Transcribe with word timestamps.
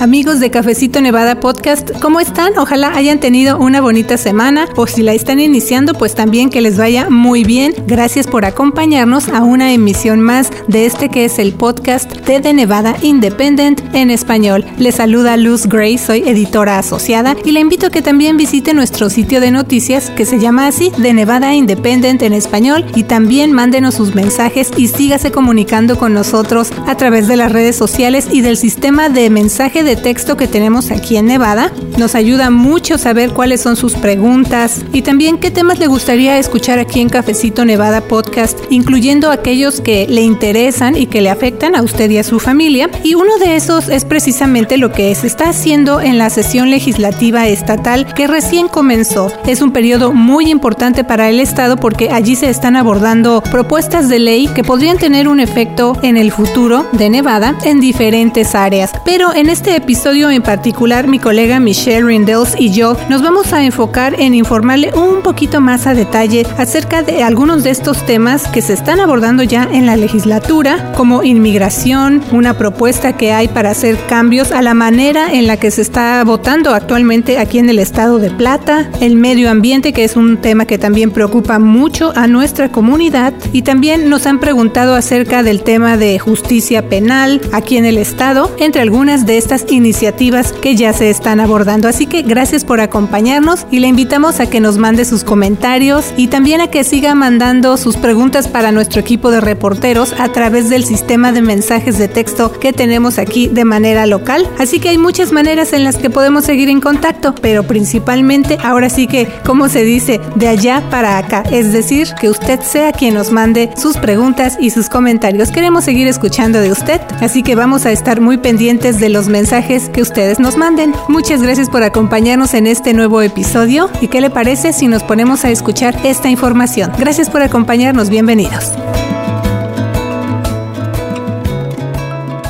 Amigos 0.00 0.38
de 0.38 0.52
Cafecito 0.52 1.00
Nevada 1.00 1.40
Podcast, 1.40 1.90
¿cómo 2.00 2.20
están? 2.20 2.56
Ojalá 2.56 2.92
hayan 2.94 3.18
tenido 3.18 3.58
una 3.58 3.80
bonita 3.80 4.16
semana 4.16 4.68
o 4.76 4.86
si 4.86 5.02
la 5.02 5.12
están 5.12 5.40
iniciando, 5.40 5.92
pues 5.92 6.14
también 6.14 6.50
que 6.50 6.60
les 6.60 6.78
vaya 6.78 7.10
muy 7.10 7.42
bien. 7.42 7.74
Gracias 7.84 8.28
por 8.28 8.44
acompañarnos 8.44 9.28
a 9.28 9.42
una 9.42 9.72
emisión 9.72 10.20
más 10.20 10.52
de 10.68 10.86
este 10.86 11.08
que 11.08 11.24
es 11.24 11.40
el 11.40 11.52
podcast 11.52 12.12
de 12.12 12.38
The 12.38 12.52
Nevada 12.52 12.94
Independent 13.02 13.82
en 13.92 14.10
español. 14.10 14.64
Les 14.78 14.94
saluda 14.94 15.36
Luz 15.36 15.66
Gray, 15.66 15.98
soy 15.98 16.20
editora 16.28 16.78
asociada 16.78 17.34
y 17.44 17.50
le 17.50 17.58
invito 17.58 17.88
a 17.88 17.90
que 17.90 18.00
también 18.00 18.36
visite 18.36 18.74
nuestro 18.74 19.10
sitio 19.10 19.40
de 19.40 19.50
noticias 19.50 20.10
que 20.10 20.26
se 20.26 20.38
llama 20.38 20.68
así, 20.68 20.92
The 21.02 21.12
Nevada 21.12 21.54
Independent 21.54 22.22
en 22.22 22.34
español 22.34 22.86
y 22.94 23.02
también 23.02 23.50
mándenos 23.50 23.96
sus 23.96 24.14
mensajes 24.14 24.70
y 24.76 24.86
sígase 24.86 25.32
comunicando 25.32 25.98
con 25.98 26.14
nosotros 26.14 26.70
a 26.86 26.96
través 26.96 27.26
de 27.26 27.34
las 27.34 27.50
redes 27.50 27.74
sociales 27.74 28.28
y 28.30 28.42
del 28.42 28.56
sistema 28.56 29.08
de 29.08 29.28
mensaje 29.28 29.82
de 29.82 29.87
texto 29.96 30.36
que 30.36 30.48
tenemos 30.48 30.90
aquí 30.90 31.16
en 31.16 31.26
Nevada. 31.26 31.72
Nos 31.96 32.14
ayuda 32.14 32.50
mucho 32.50 32.98
saber 32.98 33.30
cuáles 33.30 33.60
son 33.60 33.76
sus 33.76 33.94
preguntas 33.94 34.82
y 34.92 35.02
también 35.02 35.38
qué 35.38 35.50
temas 35.50 35.78
le 35.78 35.86
gustaría 35.86 36.38
escuchar 36.38 36.78
aquí 36.78 37.00
en 37.00 37.08
Cafecito 37.08 37.64
Nevada 37.64 38.00
Podcast, 38.00 38.58
incluyendo 38.70 39.30
aquellos 39.30 39.80
que 39.80 40.06
le 40.08 40.22
interesan 40.22 40.96
y 40.96 41.06
que 41.06 41.20
le 41.20 41.30
afectan 41.30 41.74
a 41.74 41.82
usted 41.82 42.10
y 42.10 42.18
a 42.18 42.24
su 42.24 42.40
familia. 42.40 42.90
Y 43.02 43.14
uno 43.14 43.38
de 43.38 43.56
esos 43.56 43.88
es 43.88 44.04
precisamente 44.04 44.76
lo 44.76 44.92
que 44.92 45.14
se 45.14 45.26
está 45.26 45.48
haciendo 45.50 46.00
en 46.00 46.18
la 46.18 46.30
sesión 46.30 46.70
legislativa 46.70 47.46
estatal 47.48 48.12
que 48.14 48.26
recién 48.26 48.68
comenzó. 48.68 49.32
Es 49.46 49.62
un 49.62 49.72
periodo 49.72 50.12
muy 50.12 50.50
importante 50.50 51.04
para 51.04 51.28
el 51.28 51.40
Estado 51.40 51.76
porque 51.76 52.10
allí 52.10 52.36
se 52.36 52.50
están 52.50 52.76
abordando 52.76 53.42
propuestas 53.42 54.08
de 54.08 54.18
ley 54.18 54.48
que 54.48 54.64
podrían 54.64 54.98
tener 54.98 55.28
un 55.28 55.40
efecto 55.40 55.96
en 56.02 56.16
el 56.16 56.32
futuro 56.32 56.86
de 56.92 57.10
Nevada 57.10 57.56
en 57.64 57.80
diferentes 57.80 58.54
áreas. 58.54 58.92
Pero 59.04 59.34
en 59.34 59.48
este 59.48 59.77
episodio 59.78 60.30
en 60.30 60.42
particular, 60.42 61.06
mi 61.06 61.18
colega 61.20 61.60
Michelle 61.60 62.04
Rindels 62.04 62.54
y 62.58 62.72
yo 62.72 62.96
nos 63.08 63.22
vamos 63.22 63.52
a 63.52 63.64
enfocar 63.64 64.20
en 64.20 64.34
informarle 64.34 64.92
un 64.94 65.22
poquito 65.22 65.60
más 65.60 65.86
a 65.86 65.94
detalle 65.94 66.44
acerca 66.58 67.02
de 67.02 67.22
algunos 67.22 67.62
de 67.62 67.70
estos 67.70 68.04
temas 68.04 68.48
que 68.48 68.60
se 68.60 68.72
están 68.72 68.98
abordando 68.98 69.44
ya 69.44 69.68
en 69.72 69.86
la 69.86 69.96
legislatura, 69.96 70.92
como 70.96 71.22
inmigración, 71.22 72.22
una 72.32 72.58
propuesta 72.58 73.16
que 73.16 73.32
hay 73.32 73.46
para 73.46 73.70
hacer 73.70 73.96
cambios 74.08 74.50
a 74.50 74.62
la 74.62 74.74
manera 74.74 75.32
en 75.32 75.46
la 75.46 75.56
que 75.56 75.70
se 75.70 75.82
está 75.82 76.24
votando 76.24 76.74
actualmente 76.74 77.38
aquí 77.38 77.58
en 77.58 77.70
el 77.70 77.78
estado 77.78 78.18
de 78.18 78.30
Plata, 78.30 78.90
el 79.00 79.14
medio 79.14 79.48
ambiente, 79.48 79.92
que 79.92 80.02
es 80.02 80.16
un 80.16 80.38
tema 80.38 80.66
que 80.66 80.78
también 80.78 81.12
preocupa 81.12 81.60
mucho 81.60 82.12
a 82.16 82.26
nuestra 82.26 82.70
comunidad, 82.70 83.32
y 83.52 83.62
también 83.62 84.10
nos 84.10 84.26
han 84.26 84.40
preguntado 84.40 84.96
acerca 84.96 85.44
del 85.44 85.62
tema 85.62 85.96
de 85.96 86.18
justicia 86.18 86.88
penal 86.88 87.40
aquí 87.52 87.76
en 87.76 87.86
el 87.86 87.96
estado, 87.96 88.50
entre 88.58 88.82
algunas 88.82 89.24
de 89.24 89.38
estas 89.38 89.67
iniciativas 89.70 90.52
que 90.52 90.76
ya 90.76 90.92
se 90.92 91.10
están 91.10 91.40
abordando. 91.40 91.88
Así 91.88 92.06
que 92.06 92.22
gracias 92.22 92.64
por 92.64 92.80
acompañarnos 92.80 93.66
y 93.70 93.80
le 93.80 93.88
invitamos 93.88 94.40
a 94.40 94.48
que 94.48 94.60
nos 94.60 94.78
mande 94.78 95.04
sus 95.04 95.24
comentarios 95.24 96.12
y 96.16 96.28
también 96.28 96.60
a 96.60 96.68
que 96.68 96.84
siga 96.84 97.14
mandando 97.14 97.76
sus 97.76 97.96
preguntas 97.96 98.48
para 98.48 98.72
nuestro 98.72 99.00
equipo 99.00 99.30
de 99.30 99.40
reporteros 99.40 100.14
a 100.18 100.28
través 100.30 100.68
del 100.68 100.84
sistema 100.84 101.32
de 101.32 101.42
mensajes 101.42 101.98
de 101.98 102.08
texto 102.08 102.52
que 102.52 102.72
tenemos 102.72 103.18
aquí 103.18 103.48
de 103.48 103.64
manera 103.64 104.06
local. 104.06 104.48
Así 104.58 104.80
que 104.80 104.90
hay 104.90 104.98
muchas 104.98 105.32
maneras 105.32 105.72
en 105.72 105.84
las 105.84 105.96
que 105.96 106.10
podemos 106.10 106.44
seguir 106.44 106.68
en 106.68 106.80
contacto, 106.80 107.34
pero 107.40 107.64
principalmente 107.64 108.58
ahora 108.62 108.88
sí 108.88 109.06
que, 109.06 109.28
como 109.44 109.68
se 109.68 109.84
dice, 109.84 110.20
de 110.36 110.48
allá 110.48 110.82
para 110.90 111.18
acá. 111.18 111.42
Es 111.50 111.72
decir, 111.72 112.08
que 112.20 112.28
usted 112.28 112.60
sea 112.60 112.92
quien 112.92 113.14
nos 113.14 113.32
mande 113.32 113.70
sus 113.76 113.96
preguntas 113.96 114.56
y 114.60 114.70
sus 114.70 114.88
comentarios. 114.88 115.50
Queremos 115.50 115.84
seguir 115.84 116.06
escuchando 116.06 116.60
de 116.60 116.70
usted, 116.70 117.00
así 117.20 117.42
que 117.42 117.54
vamos 117.54 117.86
a 117.86 117.92
estar 117.92 118.20
muy 118.20 118.38
pendientes 118.38 118.98
de 119.00 119.08
los 119.08 119.28
mensajes 119.28 119.57
que 119.66 120.02
ustedes 120.02 120.38
nos 120.38 120.56
manden. 120.56 120.94
Muchas 121.08 121.42
gracias 121.42 121.68
por 121.68 121.82
acompañarnos 121.82 122.54
en 122.54 122.68
este 122.68 122.94
nuevo 122.94 123.22
episodio 123.22 123.90
y 124.00 124.06
qué 124.06 124.20
le 124.20 124.30
parece 124.30 124.72
si 124.72 124.86
nos 124.86 125.02
ponemos 125.02 125.44
a 125.44 125.50
escuchar 125.50 125.96
esta 126.04 126.28
información. 126.28 126.92
Gracias 126.96 127.28
por 127.28 127.42
acompañarnos, 127.42 128.08
bienvenidos. 128.08 128.72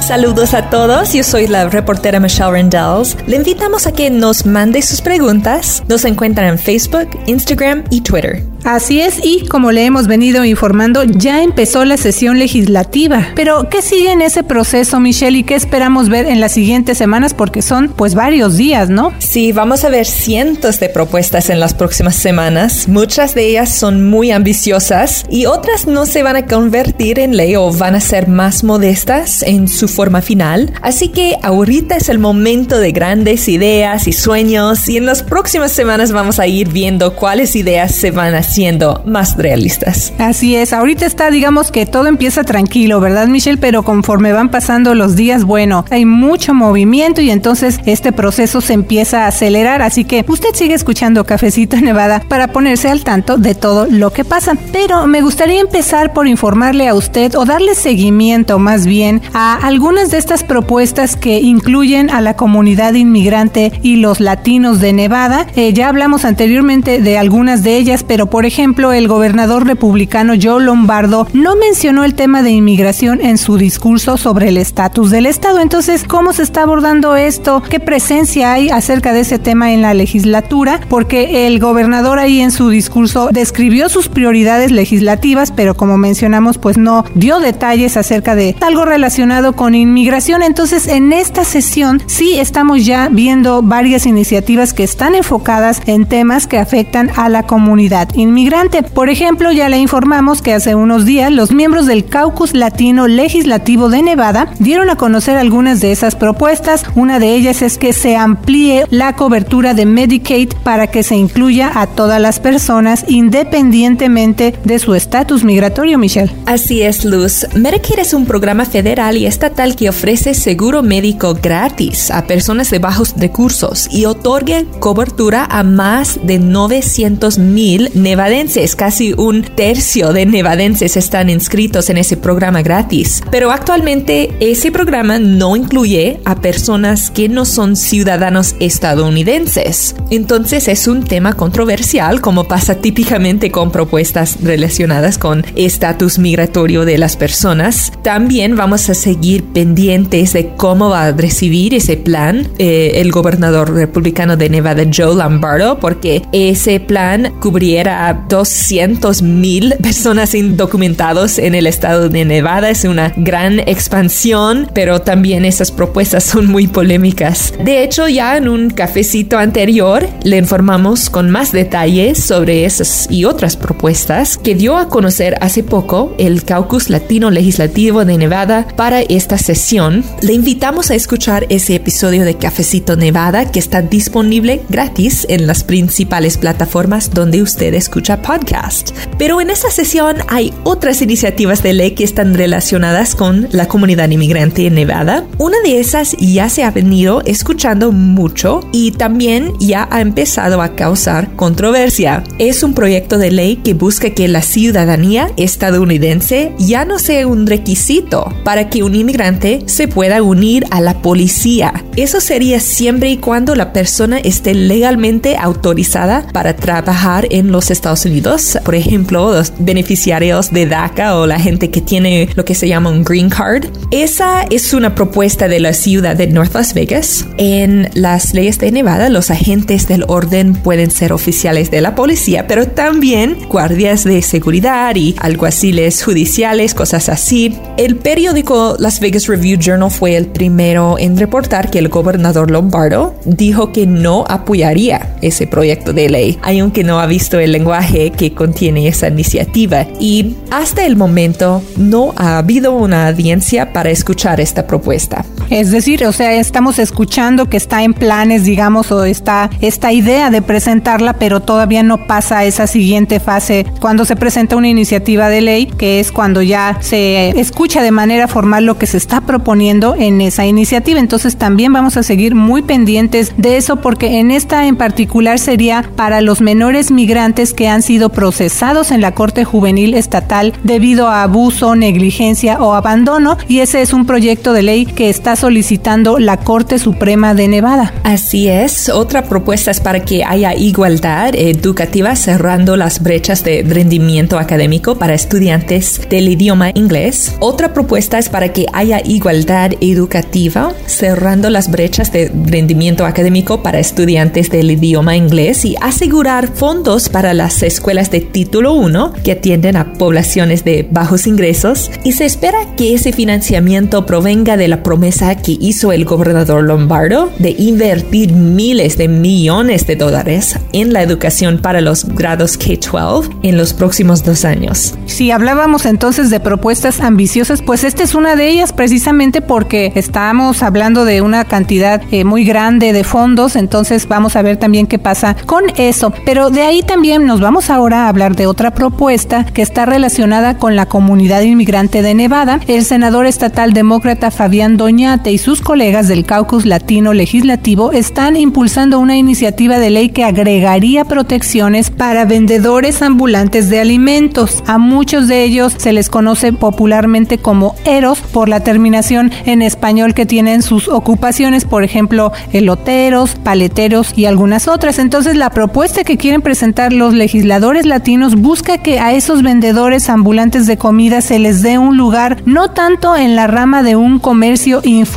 Saludos 0.06 0.52
a 0.54 0.68
todos, 0.68 1.12
yo 1.12 1.24
soy 1.24 1.46
la 1.46 1.68
reportera 1.68 2.20
Michelle 2.20 2.50
Rendells. 2.50 3.16
Le 3.26 3.36
invitamos 3.36 3.86
a 3.86 3.92
que 3.92 4.10
nos 4.10 4.44
mande 4.44 4.82
sus 4.82 5.00
preguntas. 5.00 5.82
Nos 5.88 6.04
encuentran 6.04 6.48
en 6.48 6.58
Facebook, 6.58 7.08
Instagram 7.26 7.84
y 7.90 8.02
Twitter. 8.02 8.42
Así 8.64 9.00
es, 9.00 9.20
y 9.24 9.46
como 9.46 9.72
le 9.72 9.84
hemos 9.84 10.06
venido 10.06 10.44
informando, 10.44 11.04
ya 11.04 11.42
empezó 11.42 11.84
la 11.84 11.96
sesión 11.96 12.38
legislativa. 12.38 13.28
Pero, 13.34 13.68
¿qué 13.70 13.82
sigue 13.82 14.12
en 14.12 14.22
ese 14.22 14.42
proceso, 14.42 15.00
Michelle, 15.00 15.38
y 15.38 15.42
qué 15.42 15.54
esperamos 15.54 16.08
ver 16.08 16.26
en 16.26 16.40
las 16.40 16.52
siguientes 16.52 16.98
semanas? 16.98 17.34
Porque 17.34 17.62
son, 17.62 17.88
pues, 17.88 18.14
varios 18.14 18.56
días, 18.56 18.90
¿no? 18.90 19.12
Sí, 19.18 19.52
vamos 19.52 19.84
a 19.84 19.88
ver 19.88 20.06
cientos 20.06 20.80
de 20.80 20.88
propuestas 20.88 21.50
en 21.50 21.60
las 21.60 21.74
próximas 21.74 22.16
semanas. 22.16 22.88
Muchas 22.88 23.34
de 23.34 23.48
ellas 23.48 23.74
son 23.74 24.08
muy 24.08 24.30
ambiciosas 24.30 25.24
y 25.30 25.46
otras 25.46 25.86
no 25.86 26.06
se 26.06 26.22
van 26.22 26.36
a 26.36 26.46
convertir 26.46 27.18
en 27.18 27.36
ley 27.36 27.56
o 27.56 27.72
van 27.72 27.94
a 27.94 28.00
ser 28.00 28.28
más 28.28 28.64
modestas 28.64 29.42
en 29.42 29.68
su 29.68 29.88
forma 29.88 30.20
final. 30.20 30.72
Así 30.82 31.08
que 31.08 31.36
ahorita 31.42 31.96
es 31.96 32.08
el 32.08 32.18
momento 32.18 32.78
de 32.78 32.92
grandes 32.92 33.48
ideas 33.48 34.06
y 34.06 34.12
sueños 34.12 34.88
y 34.88 34.96
en 34.96 35.06
las 35.06 35.22
próximas 35.22 35.72
semanas 35.72 36.12
vamos 36.12 36.38
a 36.38 36.46
ir 36.46 36.68
viendo 36.68 37.14
cuáles 37.14 37.56
ideas 37.56 37.94
se 37.94 38.10
van 38.10 38.34
a 38.34 38.42
siendo 38.48 39.02
más 39.06 39.36
realistas. 39.36 40.12
Así 40.18 40.56
es, 40.56 40.72
ahorita 40.72 41.06
está, 41.06 41.30
digamos 41.30 41.70
que 41.70 41.86
todo 41.86 42.06
empieza 42.06 42.44
tranquilo, 42.44 43.00
¿verdad, 43.00 43.28
Michelle? 43.28 43.58
Pero 43.58 43.82
conforme 43.82 44.32
van 44.32 44.50
pasando 44.50 44.94
los 44.94 45.16
días, 45.16 45.44
bueno, 45.44 45.84
hay 45.90 46.04
mucho 46.04 46.54
movimiento 46.54 47.20
y 47.20 47.30
entonces 47.30 47.80
este 47.86 48.12
proceso 48.12 48.60
se 48.60 48.72
empieza 48.72 49.24
a 49.24 49.28
acelerar. 49.28 49.82
Así 49.82 50.04
que 50.04 50.24
usted 50.28 50.50
sigue 50.54 50.74
escuchando 50.74 51.24
Cafecito 51.24 51.76
Nevada 51.80 52.22
para 52.28 52.48
ponerse 52.48 52.88
al 52.88 53.04
tanto 53.04 53.36
de 53.36 53.54
todo 53.54 53.86
lo 53.90 54.12
que 54.12 54.24
pasa. 54.24 54.54
Pero 54.72 55.06
me 55.06 55.22
gustaría 55.22 55.60
empezar 55.60 56.12
por 56.12 56.26
informarle 56.26 56.88
a 56.88 56.94
usted 56.94 57.34
o 57.34 57.44
darle 57.44 57.74
seguimiento 57.74 58.58
más 58.58 58.86
bien 58.86 59.22
a 59.34 59.54
algunas 59.54 60.10
de 60.10 60.18
estas 60.18 60.44
propuestas 60.44 61.16
que 61.16 61.40
incluyen 61.40 62.10
a 62.10 62.20
la 62.20 62.34
comunidad 62.34 62.94
inmigrante 62.94 63.72
y 63.82 63.96
los 63.96 64.20
latinos 64.20 64.80
de 64.80 64.92
Nevada. 64.92 65.46
Eh, 65.56 65.72
ya 65.72 65.88
hablamos 65.88 66.24
anteriormente 66.24 67.00
de 67.00 67.18
algunas 67.18 67.62
de 67.62 67.76
ellas, 67.76 68.04
pero 68.04 68.26
por 68.26 68.37
por 68.38 68.46
ejemplo, 68.46 68.92
el 68.92 69.08
gobernador 69.08 69.66
republicano 69.66 70.34
Joe 70.40 70.62
Lombardo 70.62 71.26
no 71.32 71.56
mencionó 71.56 72.04
el 72.04 72.14
tema 72.14 72.44
de 72.44 72.52
inmigración 72.52 73.20
en 73.20 73.36
su 73.36 73.58
discurso 73.58 74.16
sobre 74.16 74.46
el 74.46 74.58
estatus 74.58 75.10
del 75.10 75.26
Estado. 75.26 75.58
Entonces, 75.58 76.04
¿cómo 76.04 76.32
se 76.32 76.44
está 76.44 76.62
abordando 76.62 77.16
esto? 77.16 77.64
¿Qué 77.68 77.80
presencia 77.80 78.52
hay 78.52 78.68
acerca 78.68 79.12
de 79.12 79.22
ese 79.22 79.40
tema 79.40 79.72
en 79.72 79.82
la 79.82 79.92
legislatura? 79.92 80.78
Porque 80.88 81.48
el 81.48 81.58
gobernador 81.58 82.20
ahí 82.20 82.40
en 82.40 82.52
su 82.52 82.68
discurso 82.68 83.30
describió 83.32 83.88
sus 83.88 84.08
prioridades 84.08 84.70
legislativas, 84.70 85.50
pero 85.50 85.76
como 85.76 85.98
mencionamos, 85.98 86.58
pues 86.58 86.78
no 86.78 87.04
dio 87.16 87.40
detalles 87.40 87.96
acerca 87.96 88.36
de 88.36 88.54
algo 88.60 88.84
relacionado 88.84 89.54
con 89.54 89.74
inmigración. 89.74 90.44
Entonces, 90.44 90.86
en 90.86 91.12
esta 91.12 91.42
sesión 91.42 92.00
sí 92.06 92.38
estamos 92.38 92.86
ya 92.86 93.08
viendo 93.10 93.62
varias 93.62 94.06
iniciativas 94.06 94.74
que 94.74 94.84
están 94.84 95.16
enfocadas 95.16 95.82
en 95.86 96.06
temas 96.06 96.46
que 96.46 96.58
afectan 96.58 97.10
a 97.16 97.28
la 97.28 97.42
comunidad 97.42 98.10
inmigrante. 98.28 98.82
Por 98.82 99.08
ejemplo, 99.08 99.52
ya 99.52 99.68
le 99.68 99.78
informamos 99.78 100.42
que 100.42 100.54
hace 100.54 100.74
unos 100.74 101.04
días 101.04 101.32
los 101.32 101.52
miembros 101.52 101.86
del 101.86 102.04
Caucus 102.04 102.54
Latino 102.54 103.08
Legislativo 103.08 103.88
de 103.88 104.02
Nevada 104.02 104.52
dieron 104.58 104.90
a 104.90 104.96
conocer 104.96 105.36
algunas 105.36 105.80
de 105.80 105.92
esas 105.92 106.14
propuestas. 106.14 106.84
Una 106.94 107.18
de 107.18 107.34
ellas 107.34 107.62
es 107.62 107.78
que 107.78 107.92
se 107.92 108.16
amplíe 108.16 108.84
la 108.90 109.16
cobertura 109.16 109.74
de 109.74 109.86
Medicaid 109.86 110.50
para 110.62 110.86
que 110.86 111.02
se 111.02 111.16
incluya 111.16 111.72
a 111.74 111.86
todas 111.86 112.20
las 112.20 112.40
personas 112.40 113.04
independientemente 113.08 114.54
de 114.64 114.78
su 114.78 114.94
estatus 114.94 115.44
migratorio, 115.44 115.98
Michelle. 115.98 116.32
Así 116.46 116.82
es, 116.82 117.04
Luz. 117.04 117.46
Medicaid 117.54 117.98
es 117.98 118.14
un 118.14 118.26
programa 118.26 118.64
federal 118.64 119.16
y 119.16 119.26
estatal 119.26 119.76
que 119.76 119.88
ofrece 119.88 120.34
seguro 120.34 120.82
médico 120.82 121.34
gratis 121.34 122.10
a 122.10 122.26
personas 122.26 122.70
de 122.70 122.78
bajos 122.78 123.14
recursos 123.16 123.88
y 123.90 124.04
otorga 124.04 124.64
cobertura 124.80 125.44
a 125.44 125.62
más 125.62 126.20
de 126.22 126.38
900 126.38 127.38
mil 127.38 127.90
nevadenses, 128.18 128.74
casi 128.74 129.14
un 129.16 129.42
tercio 129.42 130.12
de 130.12 130.26
nevadenses 130.26 130.96
están 130.96 131.30
inscritos 131.30 131.88
en 131.88 131.98
ese 131.98 132.16
programa 132.16 132.62
gratis. 132.62 133.22
Pero 133.30 133.52
actualmente 133.52 134.34
ese 134.40 134.72
programa 134.72 135.20
no 135.20 135.54
incluye 135.54 136.18
a 136.24 136.40
personas 136.40 137.12
que 137.12 137.28
no 137.28 137.44
son 137.44 137.76
ciudadanos 137.76 138.56
estadounidenses. 138.58 139.94
Entonces 140.10 140.66
es 140.66 140.88
un 140.88 141.04
tema 141.04 141.34
controversial 141.34 142.20
como 142.20 142.48
pasa 142.48 142.74
típicamente 142.74 143.52
con 143.52 143.70
propuestas 143.70 144.38
relacionadas 144.42 145.16
con 145.16 145.44
estatus 145.54 146.18
migratorio 146.18 146.84
de 146.84 146.98
las 146.98 147.16
personas. 147.16 147.92
También 148.02 148.56
vamos 148.56 148.90
a 148.90 148.94
seguir 148.94 149.44
pendientes 149.44 150.32
de 150.32 150.56
cómo 150.56 150.88
va 150.88 151.04
a 151.04 151.12
recibir 151.12 151.72
ese 151.72 151.96
plan 151.96 152.48
eh, 152.58 152.94
el 152.96 153.12
gobernador 153.12 153.72
republicano 153.72 154.36
de 154.36 154.50
Nevada, 154.50 154.82
Joe 154.92 155.14
Lombardo, 155.14 155.78
porque 155.78 156.22
ese 156.32 156.80
plan 156.80 157.34
cubriera 157.38 158.07
ya 158.08 158.14
200 158.14 159.22
mil 159.22 159.74
personas 159.82 160.34
indocumentados 160.34 161.38
en 161.38 161.54
el 161.54 161.66
estado 161.66 162.08
de 162.08 162.24
Nevada. 162.24 162.70
Es 162.70 162.84
una 162.84 163.12
gran 163.16 163.60
expansión, 163.60 164.70
pero 164.72 165.00
también 165.02 165.44
esas 165.44 165.70
propuestas 165.70 166.24
son 166.24 166.46
muy 166.46 166.66
polémicas. 166.66 167.52
De 167.62 167.82
hecho, 167.82 168.08
ya 168.08 168.36
en 168.36 168.48
un 168.48 168.70
cafecito 168.70 169.38
anterior 169.38 170.08
le 170.22 170.38
informamos 170.38 171.10
con 171.10 171.30
más 171.30 171.52
detalles 171.52 172.22
sobre 172.22 172.64
esas 172.64 173.06
y 173.10 173.24
otras 173.24 173.56
propuestas 173.56 174.38
que 174.38 174.54
dio 174.54 174.76
a 174.76 174.88
conocer 174.88 175.36
hace 175.40 175.62
poco 175.62 176.14
el 176.18 176.44
Caucus 176.44 176.90
Latino 176.90 177.30
Legislativo 177.30 178.04
de 178.04 178.16
Nevada 178.16 178.66
para 178.76 179.00
esta 179.00 179.38
sesión. 179.38 180.04
Le 180.22 180.32
invitamos 180.32 180.90
a 180.90 180.94
escuchar 180.94 181.46
ese 181.48 181.74
episodio 181.74 182.24
de 182.24 182.36
Cafecito 182.36 182.96
Nevada 182.96 183.50
que 183.50 183.58
está 183.58 183.82
disponible 183.82 184.62
gratis 184.68 185.26
en 185.28 185.46
las 185.46 185.64
principales 185.64 186.38
plataformas 186.38 187.10
donde 187.10 187.42
usted 187.42 187.74
escucha 187.74 187.97
podcast. 187.98 188.90
Pero 189.18 189.40
en 189.40 189.50
esta 189.50 189.70
sesión 189.70 190.18
hay 190.28 190.54
otras 190.64 191.02
iniciativas 191.02 191.62
de 191.62 191.72
ley 191.72 191.90
que 191.92 192.04
están 192.04 192.34
relacionadas 192.34 193.14
con 193.14 193.48
la 193.50 193.66
comunidad 193.66 194.08
inmigrante 194.08 194.66
en 194.66 194.74
Nevada. 194.74 195.26
Una 195.38 195.58
de 195.64 195.80
esas 195.80 196.16
ya 196.18 196.48
se 196.48 196.62
ha 196.62 196.70
venido 196.70 197.22
escuchando 197.24 197.90
mucho 197.90 198.60
y 198.72 198.92
también 198.92 199.52
ya 199.58 199.88
ha 199.90 200.00
empezado 200.00 200.62
a 200.62 200.74
causar 200.74 201.34
controversia. 201.34 202.22
Es 202.38 202.62
un 202.62 202.74
proyecto 202.74 203.18
de 203.18 203.32
ley 203.32 203.56
que 203.56 203.74
busca 203.74 204.10
que 204.10 204.28
la 204.28 204.42
ciudadanía 204.42 205.30
estadounidense 205.36 206.52
ya 206.58 206.84
no 206.84 206.98
sea 206.98 207.26
un 207.26 207.46
requisito 207.46 208.32
para 208.44 208.70
que 208.70 208.82
un 208.82 208.94
inmigrante 208.94 209.62
se 209.66 209.88
pueda 209.88 210.22
unir 210.22 210.66
a 210.70 210.80
la 210.80 211.02
policía. 211.02 211.84
Eso 211.96 212.20
sería 212.20 212.60
siempre 212.60 213.10
y 213.10 213.16
cuando 213.16 213.56
la 213.56 213.72
persona 213.72 214.18
esté 214.18 214.54
legalmente 214.54 215.36
autorizada 215.36 216.26
para 216.32 216.54
trabajar 216.54 217.26
en 217.30 217.50
los 217.50 217.70
Estados 217.70 217.87
Unidos. 217.88 218.58
Por 218.64 218.74
ejemplo, 218.74 219.32
los 219.32 219.52
beneficiarios 219.58 220.50
de 220.50 220.66
DACA 220.66 221.16
o 221.16 221.26
la 221.26 221.40
gente 221.40 221.70
que 221.70 221.80
tiene 221.80 222.28
lo 222.34 222.44
que 222.44 222.54
se 222.54 222.68
llama 222.68 222.90
un 222.90 223.02
green 223.02 223.30
card. 223.30 223.64
Esa 223.90 224.42
es 224.42 224.74
una 224.74 224.94
propuesta 224.94 225.48
de 225.48 225.60
la 225.60 225.72
ciudad 225.72 226.16
de 226.16 226.26
North 226.26 226.54
Las 226.54 226.74
Vegas. 226.74 227.26
En 227.38 227.88
las 227.94 228.34
leyes 228.34 228.58
de 228.58 228.70
Nevada, 228.70 229.08
los 229.08 229.30
agentes 229.30 229.88
del 229.88 230.04
orden 230.08 230.54
pueden 230.54 230.90
ser 230.90 231.12
oficiales 231.12 231.70
de 231.70 231.80
la 231.80 231.94
policía, 231.94 232.46
pero 232.46 232.68
también 232.68 233.38
guardias 233.48 234.04
de 234.04 234.20
seguridad 234.20 234.94
y 234.96 235.14
alguaciles 235.18 236.04
judiciales, 236.04 236.74
cosas 236.74 237.08
así. 237.08 237.56
El 237.78 237.96
periódico 237.96 238.76
Las 238.78 239.00
Vegas 239.00 239.26
Review 239.26 239.58
Journal 239.58 239.90
fue 239.90 240.16
el 240.16 240.26
primero 240.26 240.96
en 240.98 241.16
reportar 241.16 241.70
que 241.70 241.78
el 241.78 241.88
gobernador 241.88 242.50
Lombardo 242.50 243.14
dijo 243.24 243.72
que 243.72 243.86
no 243.86 244.24
apoyaría 244.28 245.16
ese 245.22 245.46
proyecto 245.46 245.92
de 245.92 246.08
ley, 246.08 246.38
aunque 246.42 246.84
no 246.84 247.00
ha 247.00 247.06
visto 247.06 247.38
el 247.38 247.52
lenguaje 247.52 247.67
que 248.16 248.32
contiene 248.32 248.88
esa 248.88 249.08
iniciativa. 249.08 249.86
Y 250.00 250.36
hasta 250.50 250.84
el 250.86 250.96
momento 250.96 251.62
no 251.76 252.12
ha 252.16 252.38
habido 252.38 252.72
una 252.72 253.08
audiencia 253.08 253.72
para 253.72 253.90
escuchar 253.90 254.40
esta 254.40 254.66
propuesta. 254.66 255.24
Es 255.50 255.70
decir, 255.70 256.04
o 256.04 256.12
sea, 256.12 256.34
estamos 256.34 256.78
escuchando 256.78 257.48
que 257.48 257.56
está 257.56 257.82
en 257.82 257.94
planes, 257.94 258.44
digamos, 258.44 258.92
o 258.92 259.04
está 259.04 259.50
esta 259.60 259.92
idea 259.92 260.30
de 260.30 260.42
presentarla, 260.42 261.14
pero 261.14 261.40
todavía 261.40 261.82
no 261.82 262.06
pasa 262.06 262.38
a 262.38 262.44
esa 262.44 262.66
siguiente 262.66 263.20
fase. 263.20 263.66
Cuando 263.80 264.04
se 264.04 264.16
presenta 264.16 264.56
una 264.56 264.68
iniciativa 264.68 265.28
de 265.28 265.40
ley, 265.40 265.66
que 265.66 266.00
es 266.00 266.12
cuando 266.12 266.42
ya 266.42 266.78
se 266.80 267.30
escucha 267.40 267.82
de 267.82 267.90
manera 267.90 268.28
formal 268.28 268.64
lo 268.64 268.78
que 268.78 268.86
se 268.86 268.96
está 268.96 269.20
proponiendo 269.20 269.94
en 269.94 270.20
esa 270.20 270.46
iniciativa. 270.46 271.00
Entonces 271.00 271.36
también 271.36 271.72
vamos 271.72 271.96
a 271.96 272.02
seguir 272.02 272.34
muy 272.34 272.62
pendientes 272.62 273.32
de 273.36 273.56
eso 273.56 273.76
porque 273.76 274.18
en 274.18 274.30
esta 274.30 274.66
en 274.66 274.76
particular 274.76 275.38
sería 275.38 275.84
para 275.96 276.20
los 276.20 276.40
menores 276.40 276.90
migrantes 276.90 277.52
que 277.52 277.68
han 277.68 277.82
sido 277.82 278.10
procesados 278.10 278.90
en 278.90 279.00
la 279.00 279.12
Corte 279.14 279.44
Juvenil 279.44 279.94
Estatal 279.94 280.52
debido 280.62 281.08
a 281.08 281.22
abuso, 281.22 281.74
negligencia 281.74 282.58
o 282.60 282.74
abandono. 282.74 283.36
Y 283.48 283.60
ese 283.60 283.82
es 283.82 283.92
un 283.92 284.06
proyecto 284.06 284.52
de 284.52 284.62
ley 284.62 284.86
que 284.86 285.08
está 285.08 285.36
solicitando 285.38 286.18
la 286.18 286.38
Corte 286.38 286.80
Suprema 286.80 287.32
de 287.32 287.46
Nevada. 287.46 287.94
Así 288.02 288.48
es, 288.48 288.88
otra 288.88 289.22
propuesta 289.22 289.70
es 289.70 289.78
para 289.78 290.00
que 290.00 290.24
haya 290.24 290.54
igualdad 290.54 291.32
educativa 291.36 292.16
cerrando 292.16 292.76
las 292.76 293.02
brechas 293.02 293.44
de 293.44 293.62
rendimiento 293.62 294.36
académico 294.38 294.96
para 294.96 295.14
estudiantes 295.14 296.00
del 296.10 296.28
idioma 296.28 296.70
inglés. 296.74 297.36
Otra 297.38 297.72
propuesta 297.72 298.18
es 298.18 298.28
para 298.28 298.52
que 298.52 298.66
haya 298.72 299.00
igualdad 299.04 299.72
educativa 299.80 300.72
cerrando 300.86 301.50
las 301.50 301.70
brechas 301.70 302.12
de 302.12 302.32
rendimiento 302.46 303.06
académico 303.06 303.62
para 303.62 303.78
estudiantes 303.78 304.50
del 304.50 304.72
idioma 304.72 305.16
inglés 305.16 305.64
y 305.64 305.76
asegurar 305.80 306.48
fondos 306.48 307.08
para 307.08 307.32
las 307.32 307.62
escuelas 307.62 308.10
de 308.10 308.20
título 308.20 308.72
1 308.72 309.12
que 309.22 309.32
atienden 309.32 309.76
a 309.76 309.92
poblaciones 309.92 310.64
de 310.64 310.86
bajos 310.90 311.28
ingresos 311.28 311.92
y 312.02 312.12
se 312.12 312.24
espera 312.24 312.58
que 312.76 312.94
ese 312.94 313.12
financiamiento 313.12 314.04
provenga 314.04 314.56
de 314.56 314.66
la 314.66 314.82
promesa 314.82 315.27
que 315.36 315.56
hizo 315.60 315.92
el 315.92 316.04
gobernador 316.04 316.64
Lombardo 316.64 317.30
de 317.38 317.50
invertir 317.50 318.32
miles 318.32 318.96
de 318.96 319.08
millones 319.08 319.86
de 319.86 319.96
dólares 319.96 320.58
en 320.72 320.92
la 320.92 321.02
educación 321.02 321.58
para 321.58 321.80
los 321.80 322.04
grados 322.04 322.56
K-12 322.56 323.30
en 323.42 323.56
los 323.56 323.72
próximos 323.72 324.24
dos 324.24 324.44
años. 324.44 324.94
Si 325.06 325.30
hablábamos 325.30 325.86
entonces 325.86 326.30
de 326.30 326.40
propuestas 326.40 327.00
ambiciosas, 327.00 327.62
pues 327.62 327.84
esta 327.84 328.02
es 328.02 328.14
una 328.14 328.36
de 328.36 328.48
ellas 328.48 328.72
precisamente 328.72 329.40
porque 329.40 329.92
estamos 329.94 330.62
hablando 330.62 331.04
de 331.04 331.22
una 331.22 331.44
cantidad 331.44 332.02
eh, 332.10 332.24
muy 332.24 332.44
grande 332.44 332.92
de 332.92 333.04
fondos, 333.04 333.56
entonces 333.56 334.08
vamos 334.08 334.36
a 334.36 334.42
ver 334.42 334.56
también 334.56 334.86
qué 334.86 334.98
pasa 334.98 335.36
con 335.46 335.64
eso. 335.76 336.12
Pero 336.24 336.50
de 336.50 336.62
ahí 336.62 336.82
también 336.82 337.26
nos 337.26 337.40
vamos 337.40 337.70
ahora 337.70 338.06
a 338.06 338.08
hablar 338.08 338.36
de 338.36 338.46
otra 338.46 338.72
propuesta 338.72 339.44
que 339.44 339.62
está 339.62 339.86
relacionada 339.86 340.58
con 340.58 340.76
la 340.76 340.86
comunidad 340.86 341.42
inmigrante 341.42 342.02
de 342.02 342.14
Nevada. 342.14 342.60
El 342.66 342.84
senador 342.84 343.26
estatal 343.26 343.72
demócrata 343.72 344.30
Fabián 344.30 344.76
Doña 344.76 345.17
y 345.26 345.38
sus 345.38 345.60
colegas 345.60 346.06
del 346.06 346.24
Caucus 346.24 346.64
Latino 346.64 347.12
Legislativo 347.12 347.90
están 347.92 348.36
impulsando 348.36 349.00
una 349.00 349.16
iniciativa 349.16 349.78
de 349.78 349.90
ley 349.90 350.10
que 350.10 350.22
agregaría 350.24 351.04
protecciones 351.04 351.90
para 351.90 352.24
vendedores 352.24 353.02
ambulantes 353.02 353.68
de 353.68 353.80
alimentos. 353.80 354.62
A 354.66 354.78
muchos 354.78 355.26
de 355.26 355.42
ellos 355.42 355.74
se 355.76 355.92
les 355.92 356.08
conoce 356.08 356.52
popularmente 356.52 357.38
como 357.38 357.74
eros 357.84 358.20
por 358.20 358.48
la 358.48 358.60
terminación 358.60 359.32
en 359.44 359.60
español 359.60 360.14
que 360.14 360.24
tienen 360.24 360.62
sus 360.62 360.88
ocupaciones, 360.88 361.64
por 361.64 361.82
ejemplo, 361.82 362.32
eloteros, 362.52 363.34
paleteros 363.34 364.16
y 364.16 364.26
algunas 364.26 364.68
otras. 364.68 364.98
Entonces, 365.00 365.36
la 365.36 365.50
propuesta 365.50 366.04
que 366.04 366.16
quieren 366.16 366.42
presentar 366.42 366.92
los 366.92 367.12
legisladores 367.12 367.84
latinos 367.84 368.36
busca 368.36 368.78
que 368.78 369.00
a 369.00 369.12
esos 369.12 369.42
vendedores 369.42 370.08
ambulantes 370.08 370.66
de 370.66 370.78
comida 370.78 371.20
se 371.20 371.38
les 371.38 371.62
dé 371.62 371.78
un 371.78 371.96
lugar 371.96 372.38
no 372.46 372.70
tanto 372.70 373.16
en 373.16 373.34
la 373.34 373.48
rama 373.48 373.82
de 373.82 373.96
un 373.96 374.20
comercio 374.20 374.80
informal, 374.84 375.07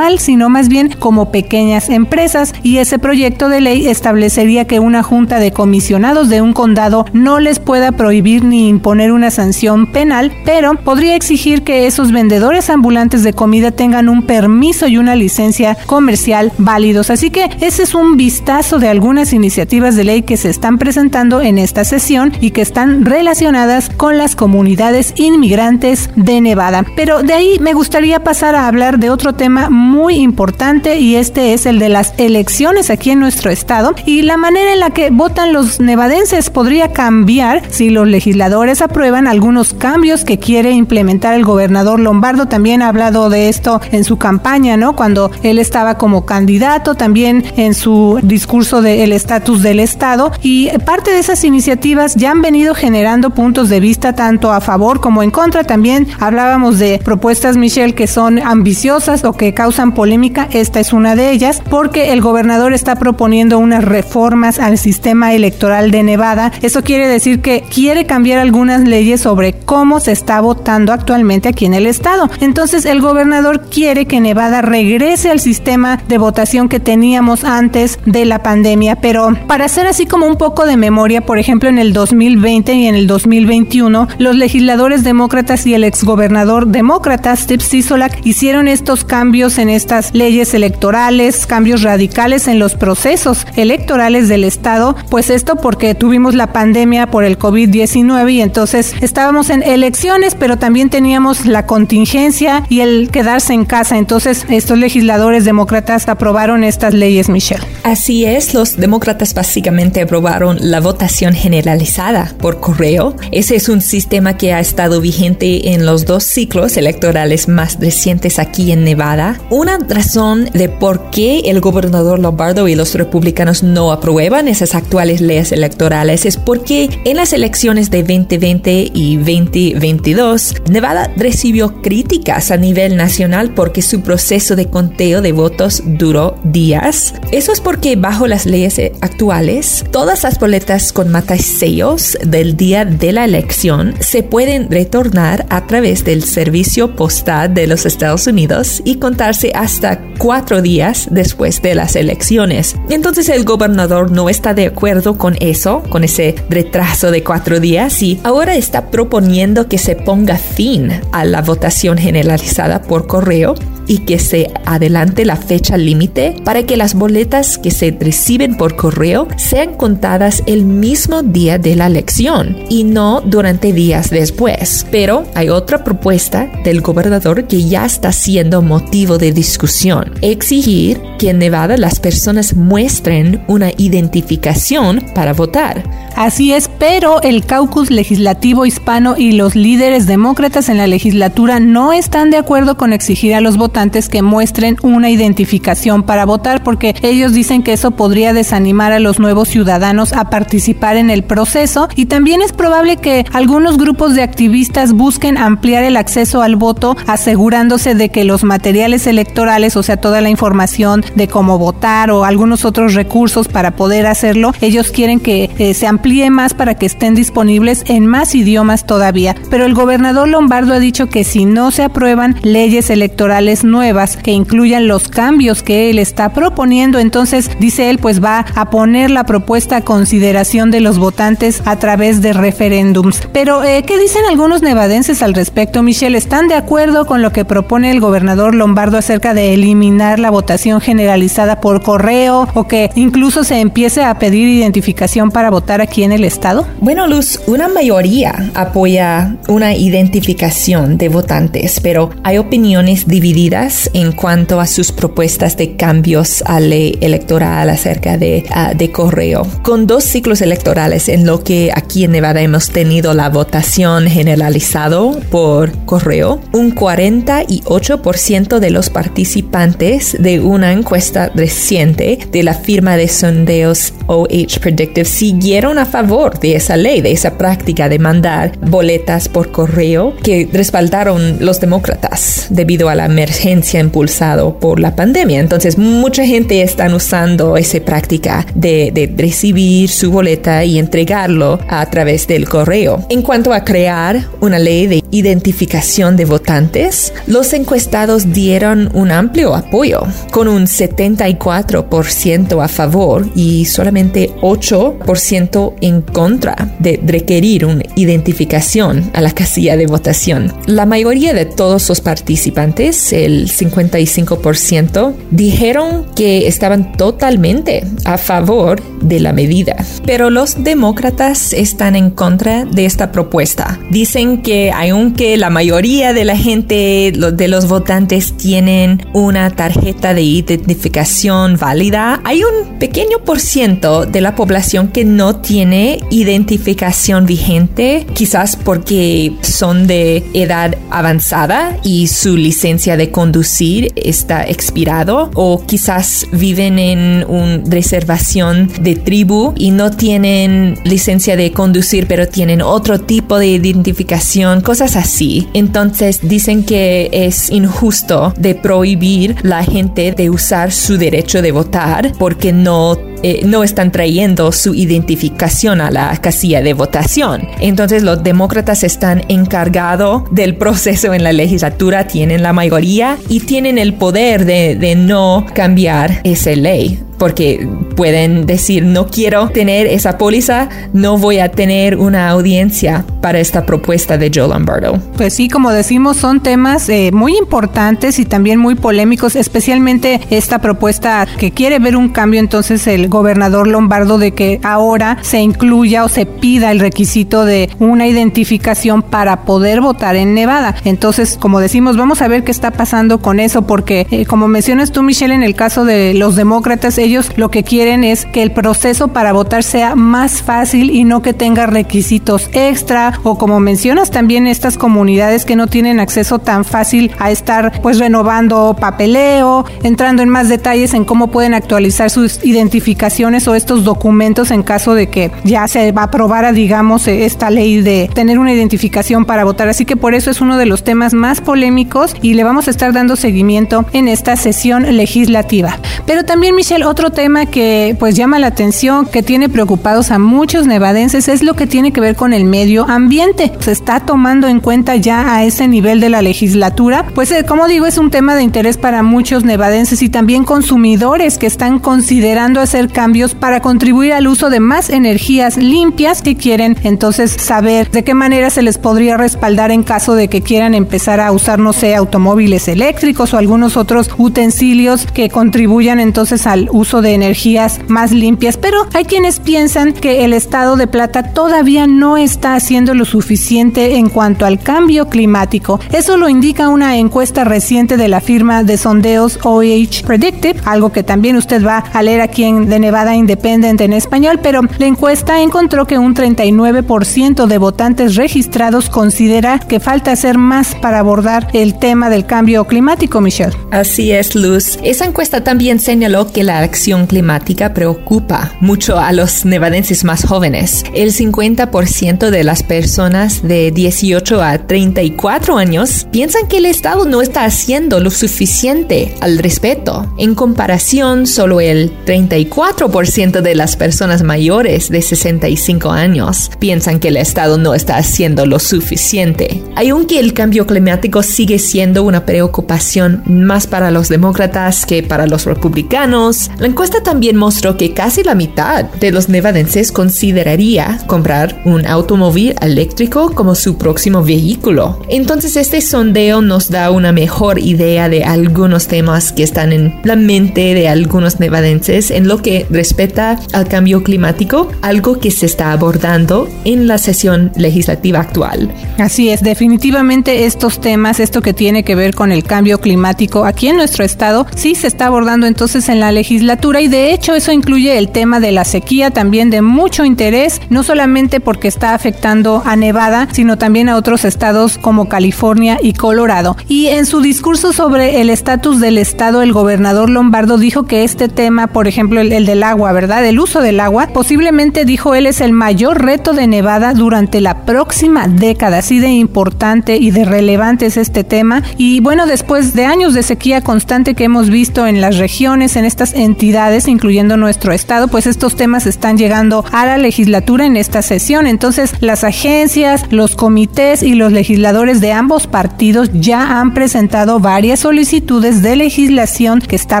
sino 0.18 0.48
más 0.48 0.68
bien 0.68 0.94
como 0.98 1.30
pequeñas 1.30 1.88
empresas. 1.90 2.54
Y 2.62 2.78
ese 2.78 2.98
proyecto 2.98 3.48
de 3.48 3.60
ley 3.60 3.88
establecería 3.88 4.66
que 4.66 4.80
una 4.80 5.02
junta 5.02 5.38
de 5.38 5.52
comisionados 5.52 6.28
de 6.28 6.40
un 6.40 6.52
condado 6.52 7.04
no 7.12 7.40
les 7.40 7.58
pueda 7.58 7.92
prohibir 7.92 8.44
ni 8.44 8.68
imponer 8.68 9.12
una 9.12 9.30
sanción 9.30 9.92
penal, 9.92 10.32
pero 10.44 10.74
podría 10.74 11.14
exigir 11.14 11.62
que 11.62 11.86
esos 11.86 12.12
vendedores 12.12 12.70
ambulantes 12.70 13.22
de 13.22 13.32
comida 13.32 13.70
tengan 13.70 14.08
un 14.08 14.22
permiso 14.22 14.86
y 14.86 14.96
una 14.96 15.16
licencia 15.16 15.76
comercial 15.86 16.52
válidos. 16.58 17.10
Así 17.10 17.30
que 17.30 17.50
ese 17.60 17.82
es 17.82 17.94
un 17.94 18.16
vistazo 18.16 18.78
de 18.78 18.88
algunas 18.88 19.32
iniciativas 19.32 19.96
de 19.96 20.04
ley 20.04 20.22
que 20.22 20.36
se 20.36 20.50
están 20.50 20.78
presentando 20.78 21.40
en 21.40 21.58
esta 21.58 21.84
sesión 21.84 22.32
y 22.40 22.52
que 22.52 22.62
están 22.62 23.04
relacionadas 23.04 23.90
con 23.90 24.16
las 24.16 24.36
comunidades 24.36 25.14
inmigrantes 25.16 26.10
de 26.16 26.40
Nevada. 26.40 26.84
Pero 26.96 27.22
de 27.22 27.34
ahí 27.34 27.58
me 27.60 27.74
gustaría 27.74 28.22
pasar 28.22 28.54
a 28.54 28.66
hablar 28.66 28.98
de 28.98 29.10
otro 29.10 29.34
tema 29.34 29.47
muy 29.48 30.16
importante 30.16 30.98
y 30.98 31.16
este 31.16 31.54
es 31.54 31.66
el 31.66 31.78
de 31.78 31.88
las 31.88 32.14
elecciones 32.18 32.90
aquí 32.90 33.10
en 33.10 33.20
nuestro 33.20 33.50
estado 33.50 33.94
y 34.04 34.22
la 34.22 34.36
manera 34.36 34.72
en 34.72 34.80
la 34.80 34.90
que 34.90 35.10
votan 35.10 35.52
los 35.52 35.80
nevadenses 35.80 36.50
podría 36.50 36.92
cambiar 36.92 37.62
si 37.70 37.90
los 37.90 38.06
legisladores 38.06 38.82
aprueban 38.82 39.26
algunos 39.26 39.74
cambios 39.74 40.24
que 40.24 40.38
quiere 40.38 40.72
implementar 40.72 41.34
el 41.34 41.44
gobernador 41.44 42.00
Lombardo. 42.00 42.46
También 42.46 42.82
ha 42.82 42.88
hablado 42.88 43.30
de 43.30 43.48
esto 43.48 43.80
en 43.92 44.04
su 44.04 44.18
campaña, 44.18 44.76
¿no? 44.76 44.94
Cuando 44.94 45.30
él 45.42 45.58
estaba 45.58 45.98
como 45.98 46.26
candidato, 46.26 46.94
también 46.94 47.44
en 47.56 47.74
su 47.74 48.18
discurso 48.22 48.82
del 48.82 49.12
estatus 49.12 49.62
del 49.62 49.80
estado 49.80 50.32
y 50.42 50.68
parte 50.84 51.10
de 51.10 51.18
esas 51.18 51.44
iniciativas 51.44 52.14
ya 52.14 52.30
han 52.30 52.42
venido 52.42 52.74
generando 52.74 53.30
puntos 53.30 53.68
de 53.68 53.80
vista 53.80 54.14
tanto 54.14 54.52
a 54.52 54.60
favor 54.60 55.00
como 55.00 55.22
en 55.22 55.30
contra. 55.30 55.64
También 55.64 56.08
hablábamos 56.20 56.78
de 56.78 57.00
propuestas, 57.04 57.56
Michelle, 57.56 57.94
que 57.94 58.06
son 58.06 58.38
ambiciosas 58.38 59.24
que 59.32 59.54
causan 59.54 59.92
polémica, 59.92 60.48
esta 60.50 60.80
es 60.80 60.92
una 60.92 61.16
de 61.16 61.30
ellas, 61.30 61.62
porque 61.70 62.12
el 62.12 62.20
gobernador 62.20 62.72
está 62.72 62.96
proponiendo 62.96 63.58
unas 63.58 63.84
reformas 63.84 64.58
al 64.58 64.78
sistema 64.78 65.34
electoral 65.34 65.90
de 65.90 66.02
Nevada. 66.02 66.52
Eso 66.62 66.82
quiere 66.82 67.08
decir 67.08 67.40
que 67.40 67.64
quiere 67.72 68.06
cambiar 68.06 68.38
algunas 68.38 68.82
leyes 68.82 69.20
sobre 69.20 69.52
cómo 69.52 70.00
se 70.00 70.12
está 70.12 70.40
votando 70.40 70.92
actualmente 70.92 71.48
aquí 71.48 71.66
en 71.66 71.74
el 71.74 71.86
estado. 71.86 72.30
Entonces 72.40 72.84
el 72.84 73.00
gobernador 73.00 73.68
quiere 73.70 74.06
que 74.06 74.20
Nevada 74.20 74.62
regrese 74.62 75.30
al 75.30 75.40
sistema 75.40 75.98
de 76.08 76.18
votación 76.18 76.68
que 76.68 76.80
teníamos 76.80 77.44
antes 77.44 77.98
de 78.06 78.24
la 78.24 78.42
pandemia, 78.42 78.96
pero 78.96 79.36
para 79.46 79.66
hacer 79.66 79.86
así 79.86 80.06
como 80.06 80.26
un 80.26 80.36
poco 80.36 80.66
de 80.66 80.76
memoria, 80.76 81.24
por 81.26 81.38
ejemplo, 81.38 81.68
en 81.68 81.78
el 81.78 81.92
2020 81.92 82.74
y 82.74 82.86
en 82.86 82.94
el 82.94 83.06
2021, 83.06 84.08
los 84.18 84.34
legisladores 84.34 85.04
demócratas 85.04 85.66
y 85.66 85.74
el 85.74 85.84
exgobernador 85.84 86.66
demócrata 86.66 87.34
Steve 87.36 87.62
Sisolak 87.62 88.24
hicieron 88.24 88.68
estos 88.68 89.04
cambios 89.04 89.17
en 89.18 89.68
estas 89.68 90.14
leyes 90.14 90.54
electorales, 90.54 91.44
cambios 91.44 91.82
radicales 91.82 92.46
en 92.46 92.60
los 92.60 92.76
procesos 92.76 93.48
electorales 93.56 94.28
del 94.28 94.44
estado, 94.44 94.94
pues 95.10 95.28
esto 95.28 95.56
porque 95.56 95.96
tuvimos 95.96 96.36
la 96.36 96.52
pandemia 96.52 97.08
por 97.08 97.24
el 97.24 97.36
COVID-19 97.36 98.32
y 98.32 98.40
entonces 98.42 98.94
estábamos 99.00 99.50
en 99.50 99.64
elecciones, 99.64 100.36
pero 100.36 100.56
también 100.56 100.88
teníamos 100.88 101.46
la 101.46 101.66
contingencia 101.66 102.62
y 102.68 102.78
el 102.78 103.10
quedarse 103.10 103.54
en 103.54 103.64
casa. 103.64 103.98
Entonces, 103.98 104.46
estos 104.48 104.78
legisladores 104.78 105.44
demócratas 105.44 106.08
aprobaron 106.08 106.62
estas 106.62 106.94
leyes, 106.94 107.28
Michelle. 107.28 107.64
Así 107.82 108.24
es, 108.24 108.54
los 108.54 108.76
demócratas 108.76 109.34
básicamente 109.34 110.02
aprobaron 110.02 110.58
la 110.60 110.78
votación 110.78 111.34
generalizada 111.34 112.34
por 112.38 112.60
correo. 112.60 113.16
Ese 113.32 113.56
es 113.56 113.68
un 113.68 113.80
sistema 113.80 114.36
que 114.36 114.52
ha 114.52 114.60
estado 114.60 115.00
vigente 115.00 115.72
en 115.72 115.84
los 115.84 116.04
dos 116.04 116.22
ciclos 116.22 116.76
electorales 116.76 117.48
más 117.48 117.78
recientes 117.80 118.38
aquí 118.38 118.70
en 118.70 118.84
Nevada. 118.84 119.07
Una 119.48 119.78
razón 119.78 120.50
de 120.52 120.68
por 120.68 121.08
qué 121.10 121.40
el 121.46 121.60
gobernador 121.60 122.18
Lombardo 122.18 122.68
y 122.68 122.74
los 122.74 122.94
republicanos 122.94 123.62
no 123.62 123.90
aprueban 123.90 124.48
esas 124.48 124.74
actuales 124.74 125.22
leyes 125.22 125.50
electorales 125.50 126.26
es 126.26 126.36
porque 126.36 126.90
en 127.06 127.16
las 127.16 127.32
elecciones 127.32 127.90
de 127.90 128.02
2020 128.02 128.90
y 128.92 129.16
2022, 129.16 130.56
Nevada 130.70 131.10
recibió 131.16 131.80
críticas 131.80 132.50
a 132.50 132.58
nivel 132.58 132.96
nacional 132.98 133.54
porque 133.54 133.80
su 133.80 134.02
proceso 134.02 134.56
de 134.56 134.66
conteo 134.66 135.22
de 135.22 135.32
votos 135.32 135.82
duró 135.86 136.36
días. 136.44 137.14
Eso 137.32 137.52
es 137.52 137.62
porque 137.62 137.96
bajo 137.96 138.26
las 138.26 138.44
leyes 138.44 138.78
actuales, 139.00 139.86
todas 139.90 140.22
las 140.24 140.38
boletas 140.38 140.92
con 140.92 141.08
matasellos 141.08 142.18
del 142.26 142.58
día 142.58 142.84
de 142.84 143.12
la 143.12 143.24
elección 143.24 143.94
se 144.00 144.22
pueden 144.22 144.70
retornar 144.70 145.46
a 145.48 145.66
través 145.66 146.04
del 146.04 146.24
servicio 146.24 146.94
postal 146.94 147.54
de 147.54 147.66
los 147.66 147.86
Estados 147.86 148.26
Unidos 148.26 148.82
y 148.84 148.97
contarse 148.98 149.52
hasta 149.54 150.00
cuatro 150.18 150.62
días 150.62 151.08
después 151.10 151.62
de 151.62 151.74
las 151.74 151.96
elecciones. 151.96 152.76
Entonces 152.88 153.28
el 153.28 153.44
gobernador 153.44 154.10
no 154.10 154.28
está 154.28 154.54
de 154.54 154.66
acuerdo 154.66 155.18
con 155.18 155.36
eso, 155.40 155.82
con 155.88 156.04
ese 156.04 156.34
retraso 156.48 157.10
de 157.10 157.22
cuatro 157.22 157.60
días 157.60 158.02
y 158.02 158.20
ahora 158.24 158.56
está 158.56 158.90
proponiendo 158.90 159.68
que 159.68 159.78
se 159.78 159.96
ponga 159.96 160.36
fin 160.36 160.90
a 161.12 161.24
la 161.24 161.42
votación 161.42 161.98
generalizada 161.98 162.82
por 162.82 163.06
correo 163.06 163.54
y 163.88 163.98
que 164.00 164.18
se 164.18 164.50
adelante 164.66 165.24
la 165.24 165.36
fecha 165.36 165.76
límite 165.76 166.36
para 166.44 166.62
que 166.62 166.76
las 166.76 166.94
boletas 166.94 167.58
que 167.58 167.70
se 167.70 167.90
reciben 167.98 168.56
por 168.56 168.76
correo 168.76 169.26
sean 169.36 169.74
contadas 169.74 170.42
el 170.46 170.64
mismo 170.64 171.22
día 171.22 171.58
de 171.58 171.74
la 171.74 171.86
elección 171.86 172.56
y 172.68 172.84
no 172.84 173.20
durante 173.24 173.72
días 173.72 174.10
después. 174.10 174.86
Pero 174.90 175.24
hay 175.34 175.48
otra 175.48 175.82
propuesta 175.82 176.50
del 176.64 176.82
gobernador 176.82 177.46
que 177.46 177.64
ya 177.64 177.86
está 177.86 178.12
siendo 178.12 178.62
motivo 178.62 179.18
de 179.18 179.32
discusión. 179.32 180.12
Exigir 180.22 181.00
que 181.18 181.30
en 181.30 181.38
Nevada 181.38 181.76
las 181.76 181.98
personas 181.98 182.54
muestren 182.54 183.42
una 183.48 183.70
identificación 183.76 185.04
para 185.14 185.32
votar. 185.32 185.82
Así 186.16 186.52
es, 186.52 186.68
pero 186.78 187.22
el 187.22 187.46
caucus 187.46 187.90
legislativo 187.90 188.66
hispano 188.66 189.16
y 189.16 189.32
los 189.32 189.54
líderes 189.54 190.06
demócratas 190.06 190.68
en 190.68 190.76
la 190.76 190.86
legislatura 190.86 191.60
no 191.60 191.92
están 191.92 192.30
de 192.30 192.36
acuerdo 192.36 192.76
con 192.76 192.92
exigir 192.92 193.34
a 193.34 193.40
los 193.40 193.56
que 193.78 194.22
muestren 194.22 194.76
una 194.82 195.08
identificación 195.08 196.02
para 196.02 196.26
votar 196.26 196.64
porque 196.64 196.96
ellos 197.02 197.32
dicen 197.32 197.62
que 197.62 197.72
eso 197.72 197.92
podría 197.92 198.32
desanimar 198.32 198.90
a 198.90 198.98
los 198.98 199.20
nuevos 199.20 199.48
ciudadanos 199.48 200.12
a 200.12 200.30
participar 200.30 200.96
en 200.96 201.10
el 201.10 201.22
proceso 201.22 201.88
y 201.94 202.06
también 202.06 202.42
es 202.42 202.52
probable 202.52 202.96
que 202.96 203.24
algunos 203.32 203.78
grupos 203.78 204.16
de 204.16 204.22
activistas 204.22 204.94
busquen 204.94 205.38
ampliar 205.38 205.84
el 205.84 205.96
acceso 205.96 206.42
al 206.42 206.56
voto 206.56 206.96
asegurándose 207.06 207.94
de 207.94 208.08
que 208.08 208.24
los 208.24 208.42
materiales 208.42 209.06
electorales, 209.06 209.76
o 209.76 209.84
sea, 209.84 209.96
toda 209.96 210.20
la 210.20 210.28
información 210.28 211.04
de 211.14 211.28
cómo 211.28 211.56
votar 211.56 212.10
o 212.10 212.24
algunos 212.24 212.64
otros 212.64 212.94
recursos 212.94 213.46
para 213.46 213.76
poder 213.76 214.06
hacerlo, 214.06 214.52
ellos 214.60 214.90
quieren 214.90 215.20
que 215.20 215.50
eh, 215.58 215.72
se 215.74 215.86
amplíe 215.86 216.30
más 216.30 216.52
para 216.52 216.74
que 216.74 216.86
estén 216.86 217.14
disponibles 217.14 217.84
en 217.86 218.06
más 218.06 218.34
idiomas 218.34 218.86
todavía. 218.86 219.36
Pero 219.50 219.66
el 219.66 219.74
gobernador 219.74 220.26
Lombardo 220.26 220.74
ha 220.74 220.80
dicho 220.80 221.08
que 221.08 221.22
si 221.22 221.44
no 221.44 221.70
se 221.70 221.84
aprueban 221.84 222.36
leyes 222.42 222.90
electorales 222.90 223.67
nuevas 223.70 224.16
que 224.16 224.32
incluyan 224.32 224.88
los 224.88 225.08
cambios 225.08 225.62
que 225.62 225.90
él 225.90 225.98
está 225.98 226.32
proponiendo, 226.32 226.98
entonces 226.98 227.50
dice 227.60 227.90
él 227.90 227.98
pues 227.98 228.22
va 228.22 228.44
a 228.54 228.70
poner 228.70 229.10
la 229.10 229.24
propuesta 229.24 229.76
a 229.76 229.80
consideración 229.82 230.70
de 230.70 230.80
los 230.80 230.98
votantes 230.98 231.62
a 231.64 231.76
través 231.76 232.22
de 232.22 232.32
referéndums. 232.32 233.22
Pero 233.32 233.64
eh, 233.64 233.84
¿qué 233.86 233.98
dicen 233.98 234.22
algunos 234.28 234.62
nevadenses 234.62 235.22
al 235.22 235.34
respecto, 235.34 235.82
Michelle? 235.82 236.16
¿Están 236.16 236.48
de 236.48 236.54
acuerdo 236.54 237.06
con 237.06 237.22
lo 237.22 237.32
que 237.32 237.44
propone 237.44 237.90
el 237.90 238.00
gobernador 238.00 238.54
Lombardo 238.54 238.98
acerca 238.98 239.34
de 239.34 239.54
eliminar 239.54 240.18
la 240.18 240.30
votación 240.30 240.80
generalizada 240.80 241.60
por 241.60 241.82
correo 241.82 242.48
o 242.54 242.66
que 242.66 242.90
incluso 242.94 243.44
se 243.44 243.60
empiece 243.60 244.02
a 244.02 244.18
pedir 244.18 244.48
identificación 244.48 245.30
para 245.30 245.50
votar 245.50 245.80
aquí 245.80 246.02
en 246.02 246.12
el 246.12 246.24
estado? 246.24 246.66
Bueno, 246.80 247.06
Luz, 247.06 247.40
una 247.46 247.68
mayoría 247.68 248.50
apoya 248.54 249.36
una 249.48 249.74
identificación 249.74 250.98
de 250.98 251.08
votantes, 251.08 251.80
pero 251.80 252.10
hay 252.22 252.38
opiniones 252.38 253.06
divididas 253.06 253.57
en 253.92 254.12
cuanto 254.12 254.60
a 254.60 254.66
sus 254.66 254.92
propuestas 254.92 255.56
de 255.56 255.74
cambios 255.74 256.42
a 256.46 256.60
ley 256.60 256.96
electoral 257.00 257.70
acerca 257.70 258.16
de, 258.16 258.44
ah, 258.50 258.72
de 258.74 258.92
correo. 258.92 259.46
Con 259.62 259.86
dos 259.86 260.04
ciclos 260.04 260.40
electorales 260.42 261.08
en 261.08 261.26
lo 261.26 261.42
que 261.42 261.70
aquí 261.74 262.04
en 262.04 262.12
Nevada 262.12 262.40
hemos 262.40 262.70
tenido 262.70 263.14
la 263.14 263.28
votación 263.30 264.06
generalizado 264.06 265.18
por 265.30 265.72
correo, 265.86 266.40
un 266.52 266.74
48% 266.74 268.60
de 268.60 268.70
los 268.70 268.90
participantes 268.90 270.16
de 270.18 270.40
una 270.40 270.72
encuesta 270.72 271.30
reciente 271.34 272.18
de 272.30 272.42
la 272.42 272.54
firma 272.54 272.96
de 272.96 273.08
sondeos 273.08 273.92
OH 274.06 274.60
Predictive 274.60 275.04
siguieron 275.04 275.78
a 275.78 275.84
favor 275.84 276.38
de 276.38 276.54
esa 276.54 276.76
ley, 276.76 277.00
de 277.00 277.12
esa 277.12 277.36
práctica 277.36 277.88
de 277.88 277.98
mandar 277.98 278.56
boletas 278.60 279.28
por 279.28 279.50
correo 279.50 280.14
que 280.22 280.48
respaldaron 280.52 281.38
los 281.40 281.60
demócratas 281.60 282.46
debido 282.50 282.88
a 282.88 282.94
la 282.94 283.08
impulsado 283.44 284.58
por 284.58 284.80
la 284.80 284.94
pandemia. 284.94 285.40
Entonces, 285.40 285.78
mucha 285.78 286.24
gente 286.24 286.62
está 286.62 286.94
usando 286.94 287.56
esa 287.56 287.80
práctica 287.80 288.46
de, 288.54 288.90
de 288.92 289.12
recibir 289.16 289.88
su 289.88 290.10
boleta 290.10 290.64
y 290.64 290.78
entregarlo 290.78 291.58
a 291.68 291.84
través 291.86 292.26
del 292.26 292.48
correo. 292.48 293.04
En 293.08 293.22
cuanto 293.22 293.52
a 293.52 293.64
crear 293.64 294.26
una 294.40 294.58
ley 294.58 294.86
de 294.86 295.02
identificación 295.10 296.16
de 296.16 296.24
votantes, 296.24 297.12
los 297.26 297.52
encuestados 297.52 298.32
dieron 298.32 298.90
un 298.94 299.10
amplio 299.10 299.54
apoyo, 299.54 300.02
con 300.30 300.48
un 300.48 300.64
74% 300.66 302.62
a 302.62 302.68
favor 302.68 303.26
y 303.34 303.64
solamente 303.64 304.30
8% 304.40 305.74
en 305.80 306.02
contra 306.02 306.76
de 306.78 307.00
requerir 307.04 307.64
una 307.64 307.84
identificación 307.96 309.10
a 309.14 309.20
la 309.20 309.32
casilla 309.32 309.76
de 309.76 309.86
votación. 309.86 310.52
La 310.66 310.86
mayoría 310.86 311.34
de 311.34 311.44
todos 311.44 311.88
los 311.88 312.00
participantes, 312.00 313.12
el 313.12 313.27
55%, 313.28 315.14
dijeron 315.30 316.06
que 316.14 316.46
estaban 316.46 316.92
totalmente 316.92 317.84
a 318.04 318.18
favor 318.18 318.80
de 319.00 319.20
la 319.20 319.32
medida. 319.32 319.76
Pero 320.06 320.30
los 320.30 320.62
demócratas 320.62 321.52
están 321.52 321.96
en 321.96 322.10
contra 322.10 322.64
de 322.64 322.84
esta 322.84 323.12
propuesta. 323.12 323.78
Dicen 323.90 324.42
que 324.42 324.72
aunque 324.72 325.36
la 325.36 325.50
mayoría 325.50 326.12
de 326.12 326.24
la 326.24 326.36
gente, 326.36 327.12
de 327.12 327.48
los 327.48 327.68
votantes 327.68 328.36
tienen 328.36 329.06
una 329.12 329.50
tarjeta 329.50 330.14
de 330.14 330.22
identificación 330.22 331.56
válida, 331.56 332.20
hay 332.24 332.42
un 332.42 332.78
pequeño 332.78 333.18
por 333.24 333.40
ciento 333.40 334.06
de 334.06 334.20
la 334.20 334.34
población 334.34 334.88
que 334.88 335.04
no 335.04 335.36
tiene 335.36 336.00
identificación 336.10 337.26
vigente, 337.26 338.06
quizás 338.14 338.56
porque 338.56 339.32
son 339.42 339.86
de 339.86 340.24
edad 340.34 340.76
avanzada 340.90 341.76
y 341.82 342.08
su 342.08 342.36
licencia 342.36 342.96
de 342.96 343.10
conducir 343.10 343.92
está 343.96 344.44
expirado 344.44 345.30
o 345.34 345.64
quizás 345.66 346.26
viven 346.32 346.78
en 346.78 347.24
una 347.28 347.62
reservación 347.68 348.70
de 348.80 348.87
de 348.88 348.96
tribu 348.96 349.52
y 349.56 349.70
no 349.70 349.90
tienen 349.90 350.78
licencia 350.84 351.36
de 351.36 351.52
conducir, 351.52 352.06
pero 352.06 352.26
tienen 352.26 352.62
otro 352.62 352.98
tipo 352.98 353.38
de 353.38 353.48
identificación, 353.48 354.60
cosas 354.62 354.96
así. 354.96 355.48
Entonces 355.52 356.20
dicen 356.22 356.64
que 356.64 357.10
es 357.12 357.50
injusto 357.50 358.32
de 358.38 358.54
prohibir 358.54 359.36
la 359.42 359.62
gente 359.62 360.12
de 360.12 360.30
usar 360.30 360.72
su 360.72 360.96
derecho 360.96 361.42
de 361.42 361.52
votar 361.52 362.12
porque 362.18 362.52
no 362.52 362.96
eh, 363.22 363.40
no 363.44 363.64
están 363.64 363.90
trayendo 363.90 364.52
su 364.52 364.74
identificación 364.74 365.80
a 365.80 365.90
la 365.90 366.16
casilla 366.18 366.62
de 366.62 366.72
votación. 366.72 367.48
Entonces 367.60 368.04
los 368.04 368.22
demócratas 368.22 368.84
están 368.84 369.24
encargados 369.28 370.22
del 370.30 370.56
proceso 370.56 371.12
en 371.12 371.24
la 371.24 371.32
legislatura, 371.32 372.06
tienen 372.06 372.44
la 372.44 372.52
mayoría 372.52 373.18
y 373.28 373.40
tienen 373.40 373.76
el 373.76 373.94
poder 373.94 374.44
de, 374.44 374.76
de 374.76 374.94
no 374.94 375.46
cambiar 375.52 376.20
esa 376.22 376.52
ley 376.52 377.00
porque 377.18 377.68
pueden 377.96 378.46
decir 378.46 378.84
no 378.84 379.06
quiero 379.06 379.48
tener 379.48 379.86
esa 379.86 380.18
póliza, 380.18 380.68
no 380.92 381.18
voy 381.18 381.38
a 381.40 381.50
tener 381.50 381.96
una 381.96 382.30
audiencia 382.30 383.04
para 383.20 383.40
esta 383.40 383.66
propuesta 383.66 384.16
de 384.16 384.30
Joe 384.34 384.48
Lombardo. 384.48 385.00
Pues 385.16 385.34
sí, 385.34 385.48
como 385.48 385.70
decimos, 385.70 386.16
son 386.16 386.40
temas 386.40 386.88
eh, 386.88 387.10
muy 387.12 387.36
importantes 387.36 388.18
y 388.18 388.24
también 388.24 388.58
muy 388.58 388.74
polémicos, 388.74 389.36
especialmente 389.36 390.20
esta 390.30 390.60
propuesta 390.60 391.26
que 391.38 391.50
quiere 391.50 391.78
ver 391.78 391.96
un 391.96 392.08
cambio 392.10 392.40
entonces 392.40 392.86
el 392.86 393.08
gobernador 393.08 393.66
Lombardo 393.66 394.18
de 394.18 394.32
que 394.32 394.60
ahora 394.62 395.18
se 395.22 395.40
incluya 395.40 396.04
o 396.04 396.08
se 396.08 396.26
pida 396.26 396.70
el 396.70 396.80
requisito 396.80 397.44
de 397.44 397.70
una 397.78 398.06
identificación 398.06 399.02
para 399.02 399.42
poder 399.42 399.80
votar 399.80 400.16
en 400.16 400.34
Nevada. 400.34 400.76
Entonces, 400.84 401.36
como 401.38 401.60
decimos, 401.60 401.96
vamos 401.96 402.22
a 402.22 402.28
ver 402.28 402.44
qué 402.44 402.50
está 402.50 402.70
pasando 402.70 403.18
con 403.18 403.40
eso 403.40 403.62
porque 403.62 404.06
eh, 404.10 404.26
como 404.26 404.48
mencionas 404.48 404.92
tú, 404.92 405.02
Michelle, 405.02 405.34
en 405.34 405.42
el 405.42 405.54
caso 405.54 405.84
de 405.84 406.14
los 406.14 406.36
demócratas, 406.36 406.98
ellos 407.08 407.32
lo 407.36 407.50
que 407.50 407.64
quieren 407.64 408.04
es 408.04 408.26
que 408.26 408.42
el 408.42 408.52
proceso 408.52 409.08
para 409.08 409.32
votar 409.32 409.62
sea 409.62 409.94
más 409.94 410.42
fácil 410.42 410.90
y 410.90 411.04
no 411.04 411.22
que 411.22 411.32
tenga 411.32 411.66
requisitos 411.66 412.50
extra 412.52 413.18
o 413.22 413.38
como 413.38 413.60
mencionas 413.60 414.10
también 414.10 414.46
estas 414.46 414.76
comunidades 414.76 415.46
que 415.46 415.56
no 415.56 415.68
tienen 415.68 416.00
acceso 416.00 416.38
tan 416.38 416.66
fácil 416.66 417.10
a 417.18 417.30
estar 417.30 417.80
pues 417.80 417.98
renovando 417.98 418.76
papeleo, 418.78 419.64
entrando 419.82 420.22
en 420.22 420.28
más 420.28 420.50
detalles 420.50 420.92
en 420.92 421.06
cómo 421.06 421.28
pueden 421.28 421.54
actualizar 421.54 422.10
sus 422.10 422.44
identificaciones 422.44 423.48
o 423.48 423.54
estos 423.54 423.84
documentos 423.84 424.50
en 424.50 424.62
caso 424.62 424.94
de 424.94 425.08
que 425.08 425.30
ya 425.44 425.66
se 425.66 425.94
aprobara 425.96 426.52
digamos 426.52 427.08
esta 427.08 427.48
ley 427.48 427.80
de 427.80 428.10
tener 428.12 428.38
una 428.38 428.52
identificación 428.52 429.24
para 429.24 429.44
votar. 429.44 429.68
Así 429.68 429.86
que 429.86 429.96
por 429.96 430.14
eso 430.14 430.30
es 430.30 430.42
uno 430.42 430.58
de 430.58 430.66
los 430.66 430.84
temas 430.84 431.14
más 431.14 431.40
polémicos 431.40 432.14
y 432.20 432.34
le 432.34 432.44
vamos 432.44 432.68
a 432.68 432.70
estar 432.70 432.92
dando 432.92 433.16
seguimiento 433.16 433.86
en 433.94 434.08
esta 434.08 434.36
sesión 434.36 434.96
legislativa. 434.96 435.78
Pero 436.06 436.24
también 436.24 436.54
Michelle, 436.54 436.84
otro 436.98 437.10
tema 437.10 437.46
que 437.46 437.94
pues 437.96 438.16
llama 438.16 438.40
la 438.40 438.48
atención, 438.48 439.06
que 439.06 439.22
tiene 439.22 439.48
preocupados 439.48 440.10
a 440.10 440.18
muchos 440.18 440.66
nevadenses, 440.66 441.28
es 441.28 441.44
lo 441.44 441.54
que 441.54 441.68
tiene 441.68 441.92
que 441.92 442.00
ver 442.00 442.16
con 442.16 442.32
el 442.32 442.42
medio 442.42 442.88
ambiente. 442.88 443.52
Se 443.60 443.70
está 443.70 444.00
tomando 444.00 444.48
en 444.48 444.58
cuenta 444.58 444.96
ya 444.96 445.32
a 445.32 445.44
ese 445.44 445.68
nivel 445.68 446.00
de 446.00 446.08
la 446.08 446.22
legislatura. 446.22 447.06
Pues 447.14 447.30
eh, 447.30 447.44
como 447.46 447.68
digo, 447.68 447.86
es 447.86 447.98
un 447.98 448.10
tema 448.10 448.34
de 448.34 448.42
interés 448.42 448.78
para 448.78 449.04
muchos 449.04 449.44
nevadenses 449.44 450.02
y 450.02 450.08
también 450.08 450.42
consumidores 450.42 451.38
que 451.38 451.46
están 451.46 451.78
considerando 451.78 452.60
hacer 452.60 452.88
cambios 452.88 453.36
para 453.36 453.60
contribuir 453.60 454.12
al 454.12 454.26
uso 454.26 454.50
de 454.50 454.58
más 454.58 454.90
energías 454.90 455.56
limpias 455.56 456.22
si 456.24 456.34
quieren 456.34 456.76
entonces 456.82 457.30
saber 457.30 457.92
de 457.92 458.02
qué 458.02 458.14
manera 458.14 458.50
se 458.50 458.62
les 458.62 458.76
podría 458.76 459.16
respaldar 459.16 459.70
en 459.70 459.84
caso 459.84 460.16
de 460.16 460.26
que 460.26 460.42
quieran 460.42 460.74
empezar 460.74 461.20
a 461.20 461.30
usar, 461.30 461.60
no 461.60 461.72
sé, 461.72 461.94
automóviles 461.94 462.66
eléctricos 462.66 463.34
o 463.34 463.38
algunos 463.38 463.76
otros 463.76 464.10
utensilios 464.18 465.06
que 465.06 465.28
contribuyan 465.28 466.00
entonces 466.00 466.44
al 466.48 466.68
uso 466.72 466.87
de 466.88 467.12
energías 467.12 467.80
más 467.86 468.12
limpias, 468.12 468.56
pero 468.56 468.86
hay 468.94 469.04
quienes 469.04 469.40
piensan 469.40 469.92
que 469.92 470.24
el 470.24 470.32
estado 470.32 470.76
de 470.76 470.86
Plata 470.86 471.34
todavía 471.34 471.86
no 471.86 472.16
está 472.16 472.54
haciendo 472.54 472.94
lo 472.94 473.04
suficiente 473.04 473.96
en 473.96 474.08
cuanto 474.08 474.46
al 474.46 474.58
cambio 474.58 475.08
climático. 475.08 475.80
Eso 475.92 476.16
lo 476.16 476.30
indica 476.30 476.70
una 476.70 476.96
encuesta 476.96 477.44
reciente 477.44 477.98
de 477.98 478.08
la 478.08 478.22
firma 478.22 478.64
de 478.64 478.78
sondeos 478.78 479.38
OH 479.42 480.06
Predictive, 480.06 480.60
algo 480.64 480.90
que 480.90 481.02
también 481.02 481.36
usted 481.36 481.64
va 481.64 481.84
a 481.92 482.02
leer 482.02 482.22
aquí 482.22 482.44
en 482.44 482.68
The 482.68 482.78
Nevada 482.78 483.14
Independent 483.14 483.82
en 483.82 483.92
español, 483.92 484.40
pero 484.42 484.62
la 484.78 484.86
encuesta 484.86 485.42
encontró 485.42 485.86
que 485.86 485.98
un 485.98 486.14
39% 486.14 487.46
de 487.46 487.58
votantes 487.58 488.16
registrados 488.16 488.88
considera 488.88 489.58
que 489.58 489.78
falta 489.78 490.12
hacer 490.12 490.38
más 490.38 490.74
para 490.74 491.00
abordar 491.00 491.48
el 491.52 491.78
tema 491.78 492.08
del 492.08 492.24
cambio 492.24 492.64
climático, 492.66 493.20
Michelle. 493.20 493.56
Así 493.70 494.10
es, 494.10 494.34
Luz. 494.34 494.78
Esa 494.82 495.04
encuesta 495.04 495.44
también 495.44 495.80
señaló 495.80 496.32
que 496.32 496.44
la 496.44 496.62
acción 496.78 497.08
climática 497.08 497.74
preocupa 497.74 498.52
mucho 498.60 499.00
a 499.00 499.10
los 499.10 499.44
nevadenses 499.44 500.04
más 500.04 500.24
jóvenes. 500.24 500.84
El 500.94 501.12
50% 501.12 502.30
de 502.30 502.44
las 502.44 502.62
personas 502.62 503.42
de 503.42 503.72
18 503.72 504.40
a 504.40 504.58
34 504.58 505.58
años 505.58 506.06
piensan 506.12 506.46
que 506.46 506.58
el 506.58 506.66
Estado 506.66 507.04
no 507.04 507.20
está 507.20 507.44
haciendo 507.44 507.98
lo 507.98 508.12
suficiente 508.12 509.12
al 509.20 509.38
respecto. 509.38 510.06
En 510.18 510.36
comparación, 510.36 511.26
solo 511.26 511.60
el 511.60 511.90
34% 512.04 513.40
de 513.40 513.56
las 513.56 513.74
personas 513.74 514.22
mayores 514.22 514.88
de 514.88 515.02
65 515.02 515.90
años 515.90 516.48
piensan 516.60 517.00
que 517.00 517.08
el 517.08 517.16
Estado 517.16 517.58
no 517.58 517.74
está 517.74 517.96
haciendo 517.96 518.46
lo 518.46 518.60
suficiente. 518.60 519.64
Aunque 519.74 520.20
el 520.20 520.32
cambio 520.32 520.64
climático 520.64 521.24
sigue 521.24 521.58
siendo 521.58 522.04
una 522.04 522.24
preocupación 522.24 523.24
más 523.26 523.66
para 523.66 523.90
los 523.90 524.08
demócratas 524.08 524.86
que 524.86 525.02
para 525.02 525.26
los 525.26 525.44
republicanos, 525.44 526.52
la 526.58 526.67
encuesta 526.68 527.02
también 527.02 527.36
mostró 527.36 527.76
que 527.76 527.92
casi 527.92 528.22
la 528.22 528.34
mitad 528.34 528.84
de 528.84 529.10
los 529.10 529.28
nevadenses 529.28 529.90
consideraría 529.90 530.98
comprar 531.06 531.60
un 531.64 531.86
automóvil 531.86 532.54
eléctrico 532.60 533.34
como 533.34 533.54
su 533.54 533.78
próximo 533.78 534.22
vehículo. 534.22 535.00
Entonces 535.08 535.56
este 535.56 535.80
sondeo 535.80 536.42
nos 536.42 536.70
da 536.70 536.90
una 536.90 537.12
mejor 537.12 537.58
idea 537.58 538.08
de 538.08 538.24
algunos 538.24 538.86
temas 538.86 539.32
que 539.32 539.42
están 539.42 539.72
en 539.72 540.00
la 540.04 540.16
mente 540.16 540.74
de 540.74 540.88
algunos 540.88 541.40
nevadenses 541.40 542.10
en 542.10 542.28
lo 542.28 542.42
que 542.42 542.66
respecta 542.70 543.40
al 543.52 543.68
cambio 543.68 544.02
climático, 544.02 544.70
algo 544.82 545.18
que 545.18 545.30
se 545.30 545.46
está 545.46 545.72
abordando 545.72 546.48
en 546.64 546.86
la 546.86 546.98
sesión 546.98 547.50
legislativa 547.56 548.20
actual. 548.20 548.70
Así 548.98 549.30
es, 549.30 549.42
definitivamente 549.42 550.44
estos 550.44 550.80
temas, 550.80 551.18
esto 551.20 551.40
que 551.40 551.54
tiene 551.54 551.82
que 551.82 551.94
ver 551.94 552.14
con 552.14 552.30
el 552.30 552.44
cambio 552.44 552.78
climático 552.78 553.44
aquí 553.44 553.68
en 553.68 553.76
nuestro 553.76 554.04
estado, 554.04 554.46
sí 554.54 554.74
se 554.74 554.86
está 554.86 555.06
abordando 555.06 555.46
entonces 555.46 555.88
en 555.88 556.00
la 556.00 556.12
legislatura 556.12 556.57
y 556.58 556.88
de 556.88 557.14
hecho 557.14 557.34
eso 557.34 557.50
incluye 557.50 557.96
el 557.96 558.10
tema 558.10 558.40
de 558.40 558.52
la 558.52 558.64
sequía 558.64 559.10
también 559.10 559.48
de 559.48 559.62
mucho 559.62 560.04
interés, 560.04 560.60
no 560.68 560.82
solamente 560.82 561.40
porque 561.40 561.66
está 561.66 561.94
afectando 561.94 562.62
a 562.66 562.76
Nevada, 562.76 563.26
sino 563.32 563.56
también 563.56 563.88
a 563.88 563.96
otros 563.96 564.24
estados 564.24 564.76
como 564.76 565.08
California 565.08 565.78
y 565.82 565.94
Colorado. 565.94 566.56
Y 566.68 566.88
en 566.88 567.06
su 567.06 567.20
discurso 567.20 567.72
sobre 567.72 568.20
el 568.20 568.28
estatus 568.28 568.80
del 568.80 568.98
estado, 568.98 569.40
el 569.40 569.52
gobernador 569.52 570.10
Lombardo 570.10 570.58
dijo 570.58 570.84
que 570.84 571.04
este 571.04 571.28
tema, 571.28 571.68
por 571.68 571.88
ejemplo, 571.88 572.20
el, 572.20 572.32
el 572.32 572.44
del 572.44 572.62
agua, 572.62 572.92
¿verdad? 572.92 573.24
El 573.24 573.40
uso 573.40 573.60
del 573.60 573.80
agua, 573.80 574.08
posiblemente 574.12 574.84
dijo 574.84 575.14
él 575.14 575.26
es 575.26 575.40
el 575.40 575.52
mayor 575.52 576.02
reto 576.04 576.34
de 576.34 576.46
Nevada 576.46 576.92
durante 576.92 577.40
la 577.40 577.64
próxima 577.64 578.28
década. 578.28 578.78
Así 578.78 578.98
de 578.98 579.08
importante 579.08 579.96
y 579.96 580.10
de 580.10 580.24
relevante 580.24 580.86
es 580.86 580.96
este 580.96 581.24
tema. 581.24 581.62
Y 581.78 582.00
bueno, 582.00 582.26
después 582.26 582.74
de 582.74 582.84
años 582.84 583.14
de 583.14 583.22
sequía 583.22 583.62
constante 583.62 584.14
que 584.14 584.24
hemos 584.24 584.50
visto 584.50 584.86
en 584.86 585.00
las 585.00 585.16
regiones, 585.16 585.76
en 585.76 585.84
estas 585.84 586.12
entidades, 586.12 586.47
incluyendo 586.86 587.36
nuestro 587.36 587.72
estado, 587.72 588.08
pues 588.08 588.26
estos 588.26 588.56
temas 588.56 588.86
están 588.86 589.18
llegando 589.18 589.64
a 589.70 589.84
la 589.84 589.98
legislatura 589.98 590.64
en 590.64 590.76
esta 590.76 591.02
sesión. 591.02 591.46
Entonces, 591.46 591.92
las 592.00 592.24
agencias, 592.24 593.04
los 593.10 593.36
comités 593.36 594.02
y 594.02 594.14
los 594.14 594.32
legisladores 594.32 595.00
de 595.00 595.12
ambos 595.12 595.46
partidos 595.46 596.10
ya 596.14 596.58
han 596.58 596.72
presentado 596.72 597.38
varias 597.38 597.80
solicitudes 597.80 598.62
de 598.62 598.76
legislación 598.76 599.60
que 599.60 599.76
está 599.76 600.00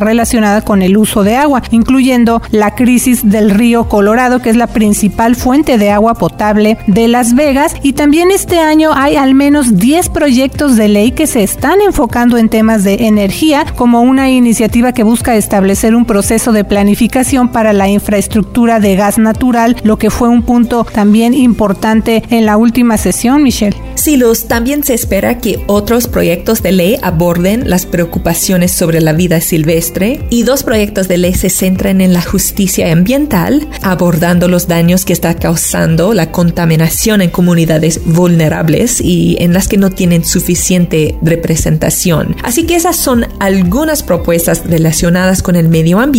relacionada 0.00 0.62
con 0.62 0.80
el 0.80 0.96
uso 0.96 1.22
de 1.22 1.36
agua, 1.36 1.62
incluyendo 1.70 2.40
la 2.50 2.74
crisis 2.74 3.28
del 3.28 3.50
río 3.50 3.88
Colorado, 3.88 4.40
que 4.40 4.50
es 4.50 4.56
la 4.56 4.68
principal 4.68 5.36
fuente 5.36 5.76
de 5.76 5.90
agua 5.90 6.14
potable 6.14 6.78
de 6.86 7.08
Las 7.08 7.34
Vegas. 7.34 7.74
Y 7.82 7.92
también 7.92 8.30
este 8.30 8.58
año 8.58 8.90
hay 8.94 9.16
al 9.16 9.34
menos 9.34 9.76
10 9.78 10.08
proyectos 10.08 10.76
de 10.76 10.88
ley 10.88 11.12
que 11.12 11.26
se 11.26 11.42
están 11.42 11.80
enfocando 11.82 12.38
en 12.38 12.48
temas 12.48 12.84
de 12.84 13.06
energía, 13.06 13.66
como 13.76 14.00
una 14.00 14.30
iniciativa 14.30 14.92
que 14.92 15.02
busca 15.02 15.36
establecer 15.36 15.94
un 15.94 16.06
proceso 16.06 16.27
de 16.28 16.62
planificación 16.62 17.48
para 17.48 17.72
la 17.72 17.88
infraestructura 17.88 18.80
de 18.80 18.96
gas 18.96 19.16
natural, 19.16 19.76
lo 19.82 19.96
que 19.96 20.10
fue 20.10 20.28
un 20.28 20.42
punto 20.42 20.84
también 20.84 21.32
importante 21.32 22.22
en 22.28 22.44
la 22.44 22.58
última 22.58 22.98
sesión, 22.98 23.42
Michelle. 23.42 23.76
Luz, 24.18 24.46
también 24.46 24.84
se 24.84 24.94
espera 24.94 25.38
que 25.38 25.62
otros 25.66 26.08
proyectos 26.08 26.62
de 26.62 26.72
ley 26.72 26.96
aborden 27.02 27.68
las 27.68 27.84
preocupaciones 27.84 28.72
sobre 28.72 29.02
la 29.02 29.12
vida 29.12 29.40
silvestre 29.40 30.20
y 30.30 30.44
dos 30.44 30.62
proyectos 30.62 31.08
de 31.08 31.18
ley 31.18 31.34
se 31.34 31.50
centran 31.50 32.00
en 32.00 32.14
la 32.14 32.22
justicia 32.22 32.90
ambiental, 32.90 33.68
abordando 33.82 34.48
los 34.48 34.66
daños 34.66 35.04
que 35.04 35.12
está 35.12 35.34
causando 35.34 36.14
la 36.14 36.30
contaminación 36.30 37.20
en 37.20 37.28
comunidades 37.30 38.00
vulnerables 38.06 39.00
y 39.00 39.36
en 39.40 39.52
las 39.52 39.68
que 39.68 39.76
no 39.76 39.90
tienen 39.90 40.24
suficiente 40.24 41.16
representación. 41.20 42.34
Así 42.42 42.64
que 42.64 42.76
esas 42.76 42.96
son 42.96 43.26
algunas 43.40 44.02
propuestas 44.02 44.62
relacionadas 44.66 45.42
con 45.42 45.54
el 45.54 45.68
medio 45.68 45.98
ambiente, 46.00 46.17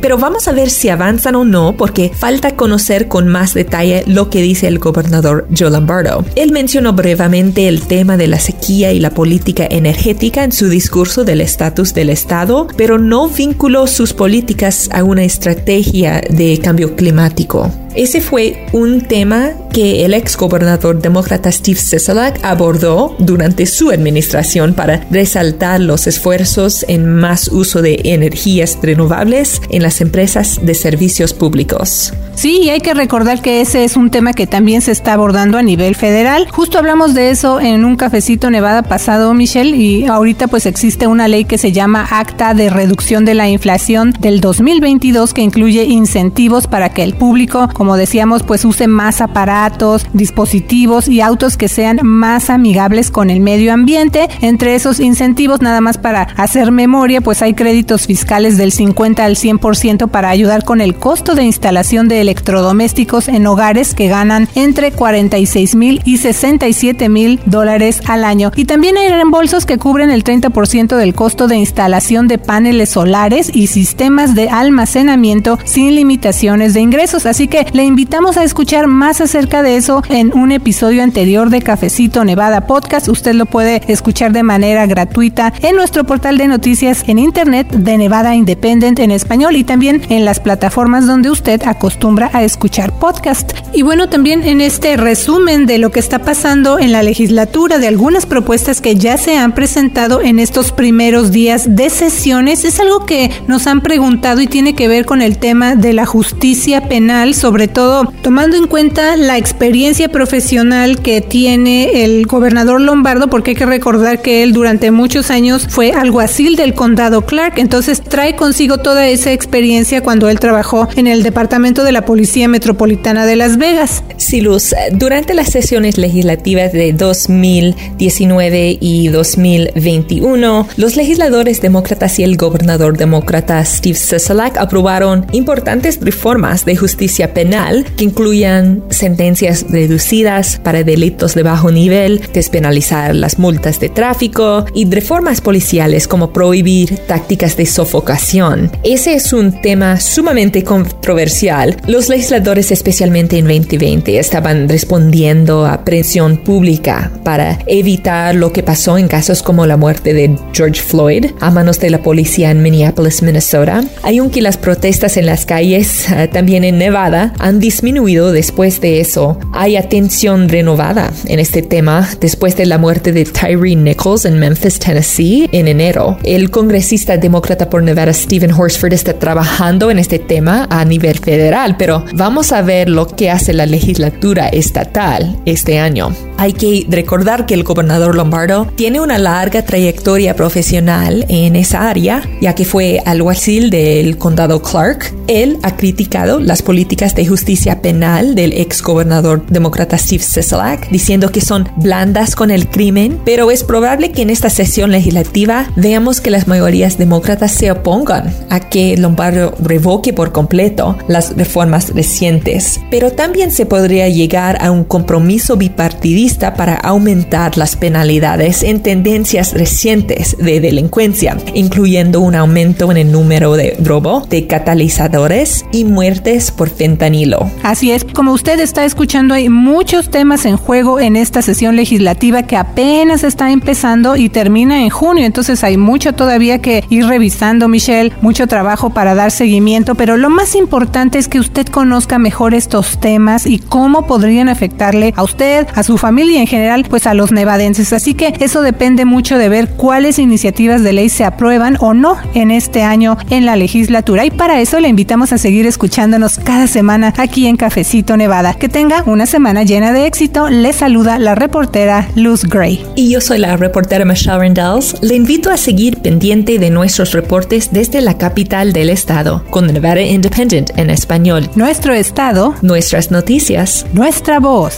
pero 0.00 0.18
vamos 0.18 0.46
a 0.46 0.52
ver 0.52 0.68
si 0.68 0.90
avanzan 0.90 1.34
o 1.34 1.44
no 1.44 1.74
porque 1.76 2.10
falta 2.14 2.54
conocer 2.54 3.08
con 3.08 3.28
más 3.28 3.54
detalle 3.54 4.04
lo 4.06 4.28
que 4.28 4.42
dice 4.42 4.68
el 4.68 4.78
gobernador 4.78 5.48
Joe 5.56 5.70
Lombardo. 5.70 6.24
Él 6.34 6.52
mencionó 6.52 6.92
brevemente 6.92 7.66
el 7.66 7.82
tema 7.86 8.16
de 8.18 8.26
la 8.26 8.40
sequía 8.40 8.92
y 8.92 9.00
la 9.00 9.10
política 9.10 9.66
energética 9.70 10.44
en 10.44 10.52
su 10.52 10.68
discurso 10.68 11.24
del 11.24 11.40
estatus 11.40 11.94
del 11.94 12.10
Estado, 12.10 12.68
pero 12.76 12.98
no 12.98 13.28
vinculó 13.28 13.86
sus 13.86 14.12
políticas 14.12 14.90
a 14.92 15.02
una 15.02 15.24
estrategia 15.24 16.20
de 16.28 16.58
cambio 16.62 16.94
climático. 16.94 17.70
Ese 17.94 18.20
fue 18.20 18.66
un 18.72 19.00
tema 19.02 19.52
que 19.72 20.04
el 20.04 20.14
ex 20.14 20.36
gobernador 20.36 21.00
demócrata 21.00 21.50
Steve 21.50 21.78
Sisolak 21.78 22.44
abordó 22.44 23.14
durante 23.18 23.66
su 23.66 23.90
administración 23.90 24.74
para 24.74 25.06
resaltar 25.10 25.80
los 25.80 26.06
esfuerzos 26.06 26.84
en 26.88 27.14
más 27.14 27.48
uso 27.48 27.82
de 27.82 28.00
energías 28.04 28.78
renovables 28.82 29.60
en 29.70 29.82
las 29.82 30.00
empresas 30.00 30.60
de 30.62 30.74
servicios 30.74 31.32
públicos. 31.32 32.12
Sí, 32.34 32.60
y 32.62 32.70
hay 32.70 32.80
que 32.80 32.94
recordar 32.94 33.42
que 33.42 33.60
ese 33.60 33.82
es 33.82 33.96
un 33.96 34.10
tema 34.10 34.32
que 34.32 34.46
también 34.46 34.80
se 34.80 34.92
está 34.92 35.14
abordando 35.14 35.58
a 35.58 35.62
nivel 35.62 35.96
federal. 35.96 36.46
Justo 36.52 36.78
hablamos 36.78 37.14
de 37.14 37.30
eso 37.30 37.60
en 37.60 37.84
un 37.84 37.96
cafecito 37.96 38.48
Nevada 38.48 38.82
pasado, 38.82 39.34
Michelle, 39.34 39.76
y 39.76 40.06
ahorita 40.06 40.46
pues 40.46 40.66
existe 40.66 41.08
una 41.08 41.26
ley 41.26 41.44
que 41.44 41.58
se 41.58 41.72
llama 41.72 42.06
Acta 42.08 42.54
de 42.54 42.70
Reducción 42.70 43.24
de 43.24 43.34
la 43.34 43.48
Inflación 43.48 44.14
del 44.20 44.40
2022 44.40 45.34
que 45.34 45.42
incluye 45.42 45.84
incentivos 45.84 46.68
para 46.68 46.90
que 46.90 47.02
el 47.02 47.14
público, 47.14 47.68
como 47.78 47.96
decíamos, 47.96 48.42
pues 48.42 48.64
use 48.64 48.88
más 48.88 49.20
aparatos, 49.20 50.04
dispositivos 50.12 51.06
y 51.06 51.20
autos 51.20 51.56
que 51.56 51.68
sean 51.68 52.00
más 52.02 52.50
amigables 52.50 53.12
con 53.12 53.30
el 53.30 53.38
medio 53.38 53.72
ambiente. 53.72 54.28
Entre 54.40 54.74
esos 54.74 54.98
incentivos, 54.98 55.62
nada 55.62 55.80
más 55.80 55.96
para 55.96 56.22
hacer 56.36 56.72
memoria, 56.72 57.20
pues 57.20 57.40
hay 57.40 57.54
créditos 57.54 58.08
fiscales 58.08 58.58
del 58.58 58.72
50 58.72 59.24
al 59.24 59.36
100% 59.36 60.08
para 60.08 60.28
ayudar 60.28 60.64
con 60.64 60.80
el 60.80 60.96
costo 60.96 61.36
de 61.36 61.44
instalación 61.44 62.08
de 62.08 62.20
electrodomésticos 62.20 63.28
en 63.28 63.46
hogares 63.46 63.94
que 63.94 64.08
ganan 64.08 64.48
entre 64.56 64.90
46 64.90 65.76
mil 65.76 66.02
y 66.04 66.18
67 66.18 67.08
mil 67.08 67.40
dólares 67.46 68.02
al 68.06 68.24
año. 68.24 68.50
Y 68.56 68.64
también 68.64 68.96
hay 68.96 69.08
reembolsos 69.08 69.66
que 69.66 69.78
cubren 69.78 70.10
el 70.10 70.24
30% 70.24 70.96
del 70.96 71.14
costo 71.14 71.46
de 71.46 71.56
instalación 71.56 72.26
de 72.26 72.38
paneles 72.38 72.90
solares 72.90 73.52
y 73.54 73.68
sistemas 73.68 74.34
de 74.34 74.48
almacenamiento 74.48 75.60
sin 75.64 75.94
limitaciones 75.94 76.74
de 76.74 76.80
ingresos. 76.80 77.24
Así 77.24 77.46
que 77.46 77.67
le 77.72 77.84
invitamos 77.84 78.36
a 78.36 78.44
escuchar 78.44 78.86
más 78.86 79.20
acerca 79.20 79.62
de 79.62 79.76
eso 79.76 80.02
en 80.08 80.36
un 80.36 80.52
episodio 80.52 81.02
anterior 81.02 81.50
de 81.50 81.62
Cafecito 81.62 82.24
Nevada 82.24 82.66
Podcast. 82.66 83.08
Usted 83.08 83.34
lo 83.34 83.46
puede 83.46 83.82
escuchar 83.88 84.32
de 84.32 84.42
manera 84.42 84.86
gratuita 84.86 85.52
en 85.62 85.76
nuestro 85.76 86.04
portal 86.04 86.38
de 86.38 86.48
noticias 86.48 87.04
en 87.06 87.18
internet 87.18 87.68
de 87.70 87.98
Nevada 87.98 88.34
Independent 88.34 88.98
en 88.98 89.10
español 89.10 89.56
y 89.56 89.64
también 89.64 90.02
en 90.08 90.24
las 90.24 90.40
plataformas 90.40 91.06
donde 91.06 91.30
usted 91.30 91.62
acostumbra 91.64 92.30
a 92.32 92.44
escuchar 92.44 92.98
podcast. 92.98 93.52
Y 93.72 93.82
bueno, 93.82 94.08
también 94.08 94.42
en 94.44 94.60
este 94.60 94.96
resumen 94.96 95.66
de 95.66 95.78
lo 95.78 95.90
que 95.90 96.00
está 96.00 96.20
pasando 96.20 96.78
en 96.78 96.92
la 96.92 97.02
legislatura, 97.02 97.78
de 97.78 97.88
algunas 97.88 98.26
propuestas 98.26 98.80
que 98.80 98.94
ya 98.94 99.16
se 99.18 99.36
han 99.36 99.52
presentado 99.52 100.20
en 100.20 100.38
estos 100.38 100.72
primeros 100.72 101.32
días 101.32 101.76
de 101.76 101.90
sesiones, 101.90 102.64
es 102.64 102.80
algo 102.80 103.04
que 103.04 103.30
nos 103.46 103.66
han 103.66 103.80
preguntado 103.80 104.40
y 104.40 104.46
tiene 104.46 104.74
que 104.74 104.88
ver 104.88 105.04
con 105.04 105.22
el 105.22 105.38
tema 105.38 105.74
de 105.74 105.92
la 105.92 106.06
justicia 106.06 106.88
penal, 106.88 107.34
sobre 107.34 107.57
todo 107.66 108.12
tomando 108.22 108.56
en 108.56 108.68
cuenta 108.68 109.16
la 109.16 109.36
experiencia 109.36 110.08
profesional 110.08 111.00
que 111.00 111.20
tiene 111.20 112.04
el 112.04 112.26
gobernador 112.26 112.80
Lombardo, 112.80 113.28
porque 113.28 113.50
hay 113.50 113.56
que 113.56 113.66
recordar 113.66 114.22
que 114.22 114.42
él 114.42 114.52
durante 114.52 114.90
muchos 114.90 115.30
años 115.30 115.66
fue 115.68 115.92
alguacil 115.92 116.54
del 116.54 116.74
condado 116.74 117.22
Clark, 117.22 117.54
entonces 117.56 118.00
trae 118.00 118.36
consigo 118.36 118.78
toda 118.78 119.08
esa 119.08 119.32
experiencia 119.32 120.02
cuando 120.02 120.28
él 120.28 120.38
trabajó 120.38 120.88
en 120.94 121.06
el 121.06 121.22
departamento 121.22 121.82
de 121.82 121.92
la 121.92 122.04
Policía 122.04 122.46
Metropolitana 122.46 123.26
de 123.26 123.36
Las 123.36 123.56
Vegas. 123.56 124.04
Sí, 124.18 124.40
Luz, 124.40 124.74
durante 124.92 125.34
las 125.34 125.48
sesiones 125.48 125.98
legislativas 125.98 126.72
de 126.72 126.92
2019 126.92 128.78
y 128.80 129.08
2021, 129.08 130.68
los 130.76 130.96
legisladores 130.96 131.60
demócratas 131.60 132.18
y 132.18 132.22
el 132.22 132.36
gobernador 132.36 132.96
demócrata 132.96 133.64
Steve 133.64 133.96
Sisolak 133.96 134.58
aprobaron 134.58 135.26
importantes 135.32 135.98
reformas 136.00 136.64
de 136.64 136.76
justicia 136.76 137.34
penal 137.34 137.47
que 137.96 138.04
incluyan 138.04 138.82
sentencias 138.90 139.64
reducidas 139.70 140.60
para 140.62 140.84
delitos 140.84 141.34
de 141.34 141.42
bajo 141.42 141.70
nivel, 141.70 142.20
despenalizar 142.32 143.14
las 143.14 143.38
multas 143.38 143.80
de 143.80 143.88
tráfico 143.88 144.66
y 144.74 144.84
reformas 144.90 145.40
policiales 145.40 146.06
como 146.06 146.32
prohibir 146.32 146.98
tácticas 147.06 147.56
de 147.56 147.64
sofocación. 147.64 148.70
Ese 148.84 149.14
es 149.14 149.32
un 149.32 149.60
tema 149.62 149.98
sumamente 149.98 150.62
controversial. 150.62 151.76
Los 151.86 152.08
legisladores, 152.08 152.70
especialmente 152.70 153.38
en 153.38 153.46
2020, 153.46 154.18
estaban 154.18 154.68
respondiendo 154.68 155.64
a 155.64 155.84
presión 155.84 156.38
pública 156.38 157.10
para 157.24 157.58
evitar 157.66 158.34
lo 158.34 158.52
que 158.52 158.62
pasó 158.62 158.98
en 158.98 159.08
casos 159.08 159.42
como 159.42 159.66
la 159.66 159.76
muerte 159.76 160.12
de 160.12 160.36
George 160.52 160.82
Floyd 160.82 161.26
a 161.40 161.50
manos 161.50 161.80
de 161.80 161.90
la 161.90 162.02
policía 162.02 162.50
en 162.50 162.62
Minneapolis, 162.62 163.22
Minnesota. 163.22 163.82
Aunque 164.02 164.42
las 164.42 164.58
protestas 164.58 165.16
en 165.16 165.26
las 165.26 165.46
calles, 165.46 166.10
eh, 166.10 166.28
también 166.28 166.64
en 166.64 166.78
Nevada, 166.78 167.32
han 167.38 167.60
disminuido 167.60 168.32
después 168.32 168.80
de 168.80 169.00
eso, 169.00 169.38
hay 169.52 169.76
atención 169.76 170.48
renovada 170.48 171.12
en 171.26 171.38
este 171.38 171.62
tema 171.62 172.08
después 172.20 172.56
de 172.56 172.66
la 172.66 172.78
muerte 172.78 173.12
de 173.12 173.24
Tyree 173.24 173.76
Nichols 173.76 174.24
en 174.24 174.38
Memphis, 174.38 174.78
Tennessee, 174.78 175.48
en 175.52 175.68
enero. 175.68 176.18
El 176.24 176.50
congresista 176.50 177.16
demócrata 177.16 177.70
por 177.70 177.82
Nevada, 177.82 178.12
Stephen 178.12 178.52
Horsford, 178.52 178.92
está 178.92 179.18
trabajando 179.18 179.90
en 179.90 179.98
este 179.98 180.18
tema 180.18 180.66
a 180.70 180.84
nivel 180.84 181.18
federal, 181.18 181.76
pero 181.78 182.04
vamos 182.14 182.52
a 182.52 182.62
ver 182.62 182.88
lo 182.88 183.06
que 183.06 183.30
hace 183.30 183.52
la 183.52 183.66
legislatura 183.66 184.48
estatal 184.48 185.40
este 185.44 185.78
año. 185.78 186.14
Hay 186.36 186.52
que 186.52 186.86
recordar 186.88 187.46
que 187.46 187.54
el 187.54 187.64
gobernador 187.64 188.14
Lombardo 188.14 188.66
tiene 188.76 189.00
una 189.00 189.18
larga 189.18 189.64
trayectoria 189.64 190.36
profesional 190.36 191.26
en 191.28 191.56
esa 191.56 191.88
área, 191.88 192.22
ya 192.40 192.54
que 192.54 192.64
fue 192.64 193.02
alguacil 193.04 193.70
del 193.70 194.18
condado 194.18 194.62
Clark. 194.62 195.12
Él 195.26 195.58
ha 195.62 195.76
criticado 195.76 196.38
las 196.38 196.62
políticas 196.62 197.14
de 197.14 197.27
justicia 197.28 197.80
penal 197.80 198.34
del 198.34 198.52
ex 198.52 198.82
gobernador 198.82 199.46
demócrata 199.46 199.98
Steve 199.98 200.22
Sisolak, 200.22 200.88
diciendo 200.90 201.30
que 201.30 201.40
son 201.40 201.68
blandas 201.76 202.34
con 202.34 202.50
el 202.50 202.68
crimen, 202.68 203.20
pero 203.24 203.50
es 203.50 203.64
probable 203.64 204.12
que 204.12 204.22
en 204.22 204.30
esta 204.30 204.50
sesión 204.50 204.90
legislativa 204.90 205.70
veamos 205.76 206.20
que 206.20 206.30
las 206.30 206.48
mayorías 206.48 206.98
demócratas 206.98 207.52
se 207.52 207.70
opongan 207.70 208.34
a 208.50 208.60
que 208.60 208.96
Lombardo 208.96 209.54
revoque 209.60 210.12
por 210.12 210.32
completo 210.32 210.96
las 211.08 211.36
reformas 211.36 211.94
recientes, 211.94 212.80
pero 212.90 213.12
también 213.12 213.50
se 213.50 213.66
podría 213.66 214.08
llegar 214.08 214.58
a 214.60 214.70
un 214.70 214.84
compromiso 214.84 215.56
bipartidista 215.56 216.54
para 216.54 216.74
aumentar 216.74 217.56
las 217.56 217.76
penalidades 217.76 218.62
en 218.62 218.80
tendencias 218.80 219.52
recientes 219.52 220.36
de 220.38 220.60
delincuencia, 220.60 221.36
incluyendo 221.54 222.20
un 222.20 222.34
aumento 222.34 222.90
en 222.90 222.96
el 222.96 223.12
número 223.12 223.54
de 223.54 223.76
robo 223.82 224.26
de 224.28 224.46
catalizadores 224.46 225.64
y 225.72 225.84
muertes 225.84 226.50
por 226.50 226.70
fentanilo. 226.70 227.17
Así 227.62 227.90
es, 227.90 228.04
como 228.04 228.32
usted 228.32 228.60
está 228.60 228.84
escuchando, 228.84 229.34
hay 229.34 229.48
muchos 229.48 230.10
temas 230.10 230.44
en 230.44 230.56
juego 230.56 231.00
en 231.00 231.16
esta 231.16 231.42
sesión 231.42 231.76
legislativa 231.76 232.42
que 232.42 232.56
apenas 232.56 233.24
está 233.24 233.50
empezando 233.50 234.16
y 234.16 234.28
termina 234.28 234.82
en 234.82 234.90
junio, 234.90 235.24
entonces 235.24 235.64
hay 235.64 235.76
mucho 235.76 236.12
todavía 236.12 236.60
que 236.60 236.84
ir 236.90 237.06
revisando, 237.06 237.68
Michelle, 237.68 238.12
mucho 238.20 238.46
trabajo 238.46 238.90
para 238.90 239.14
dar 239.14 239.30
seguimiento, 239.30 239.94
pero 239.94 240.16
lo 240.16 240.30
más 240.30 240.54
importante 240.54 241.18
es 241.18 241.28
que 241.28 241.40
usted 241.40 241.66
conozca 241.66 242.18
mejor 242.18 242.54
estos 242.54 242.98
temas 243.00 243.46
y 243.46 243.58
cómo 243.58 244.06
podrían 244.06 244.48
afectarle 244.48 245.12
a 245.16 245.22
usted, 245.22 245.66
a 245.74 245.82
su 245.82 245.98
familia 245.98 246.38
y 246.38 246.42
en 246.42 246.46
general, 246.46 246.86
pues 246.88 247.06
a 247.06 247.14
los 247.14 247.32
nevadenses. 247.32 247.92
Así 247.92 248.14
que 248.14 248.34
eso 248.40 248.62
depende 248.62 249.04
mucho 249.04 249.38
de 249.38 249.48
ver 249.48 249.70
cuáles 249.70 250.18
iniciativas 250.18 250.82
de 250.82 250.92
ley 250.92 251.08
se 251.08 251.24
aprueban 251.24 251.76
o 251.80 251.94
no 251.94 252.16
en 252.34 252.50
este 252.50 252.82
año 252.82 253.16
en 253.30 253.46
la 253.46 253.56
legislatura. 253.56 254.24
Y 254.24 254.30
para 254.30 254.60
eso 254.60 254.80
le 254.80 254.88
invitamos 254.88 255.32
a 255.32 255.38
seguir 255.38 255.66
escuchándonos 255.66 256.38
cada 256.38 256.66
semana 256.66 257.07
aquí 257.16 257.46
en 257.46 257.56
Cafecito 257.56 258.16
Nevada. 258.16 258.54
Que 258.54 258.68
tenga 258.68 259.02
una 259.06 259.26
semana 259.26 259.62
llena 259.62 259.92
de 259.92 260.06
éxito. 260.06 260.48
Le 260.48 260.72
saluda 260.72 261.18
la 261.18 261.34
reportera 261.34 262.08
Luz 262.14 262.44
Gray. 262.44 262.84
Y 262.96 263.10
yo 263.10 263.20
soy 263.20 263.38
la 263.38 263.56
reportera 263.56 264.04
Michelle 264.04 264.38
Rendells. 264.38 264.96
Le 265.02 265.14
invito 265.14 265.50
a 265.50 265.56
seguir 265.56 265.98
pendiente 265.98 266.58
de 266.58 266.70
nuestros 266.70 267.12
reportes 267.12 267.70
desde 267.72 268.00
la 268.00 268.18
capital 268.18 268.72
del 268.72 268.90
estado, 268.90 269.44
con 269.50 269.66
Nevada 269.66 270.00
Independent 270.00 270.70
en 270.76 270.90
español 270.90 271.48
nuestro 271.54 271.92
estado, 271.92 272.54
nuestras 272.62 273.10
noticias, 273.10 273.86
nuestra 273.92 274.40
voz. 274.40 274.74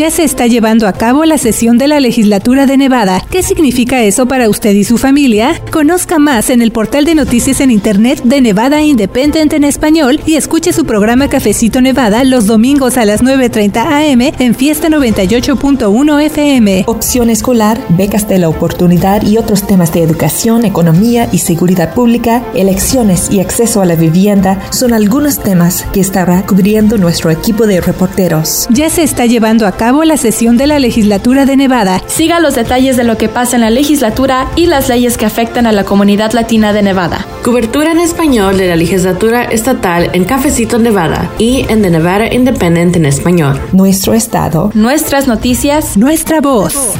Ya 0.00 0.10
se 0.10 0.24
está 0.24 0.46
llevando 0.46 0.88
a 0.88 0.94
cabo 0.94 1.26
la 1.26 1.36
sesión 1.36 1.76
de 1.76 1.86
la 1.86 2.00
legislatura 2.00 2.64
de 2.64 2.78
Nevada. 2.78 3.22
¿Qué 3.28 3.42
significa 3.42 4.02
eso 4.02 4.24
para 4.24 4.48
usted 4.48 4.72
y 4.72 4.82
su 4.82 4.96
familia? 4.96 5.60
Conozca 5.70 6.18
más 6.18 6.48
en 6.48 6.62
el 6.62 6.72
portal 6.72 7.04
de 7.04 7.14
noticias 7.14 7.60
en 7.60 7.70
Internet 7.70 8.22
de 8.24 8.40
Nevada 8.40 8.80
Independent 8.80 9.52
en 9.52 9.62
español 9.62 10.18
y 10.24 10.36
escuche 10.36 10.72
su 10.72 10.86
programa 10.86 11.28
Cafecito 11.28 11.82
Nevada 11.82 12.24
los 12.24 12.46
domingos 12.46 12.96
a 12.96 13.04
las 13.04 13.22
9.30 13.22 13.76
am 13.76 14.22
en 14.38 14.54
Fiesta 14.54 14.88
98.1 14.88 16.22
FM. 16.22 16.84
Opción 16.86 17.28
escolar, 17.28 17.78
becas 17.90 18.26
de 18.26 18.38
la 18.38 18.48
oportunidad 18.48 19.20
y 19.26 19.36
otros 19.36 19.66
temas 19.66 19.92
de 19.92 20.02
educación, 20.02 20.64
economía 20.64 21.28
y 21.30 21.40
seguridad 21.40 21.92
pública, 21.92 22.42
elecciones 22.54 23.30
y 23.30 23.40
acceso 23.40 23.82
a 23.82 23.84
la 23.84 23.96
vivienda 23.96 24.62
son 24.70 24.94
algunos 24.94 25.40
temas 25.40 25.84
que 25.92 26.00
estará 26.00 26.46
cubriendo 26.46 26.96
nuestro 26.96 27.30
equipo 27.30 27.66
de 27.66 27.82
reporteros. 27.82 28.66
Ya 28.70 28.88
se 28.88 29.02
está 29.02 29.26
llevando 29.26 29.66
a 29.66 29.72
cabo 29.90 30.04
la 30.04 30.16
sesión 30.16 30.56
de 30.56 30.68
la 30.68 30.78
legislatura 30.78 31.46
de 31.46 31.56
Nevada. 31.56 32.00
Siga 32.06 32.38
los 32.38 32.54
detalles 32.54 32.96
de 32.96 33.02
lo 33.02 33.18
que 33.18 33.28
pasa 33.28 33.56
en 33.56 33.62
la 33.62 33.70
legislatura 33.70 34.46
y 34.54 34.66
las 34.66 34.88
leyes 34.88 35.18
que 35.18 35.26
afectan 35.26 35.66
a 35.66 35.72
la 35.72 35.82
comunidad 35.82 36.30
latina 36.30 36.72
de 36.72 36.80
Nevada. 36.80 37.26
Cobertura 37.42 37.90
en 37.90 37.98
español 37.98 38.56
de 38.56 38.68
la 38.68 38.76
legislatura 38.76 39.42
estatal 39.42 40.10
en 40.12 40.24
Cafecito 40.26 40.78
Nevada 40.78 41.28
y 41.38 41.66
en 41.68 41.82
The 41.82 41.90
Nevada 41.90 42.32
Independent 42.32 42.94
en 42.94 43.04
español. 43.04 43.60
Nuestro 43.72 44.14
estado. 44.14 44.70
Nuestras 44.74 45.26
noticias. 45.26 45.96
Nuestra 45.96 46.40
voz. 46.40 46.94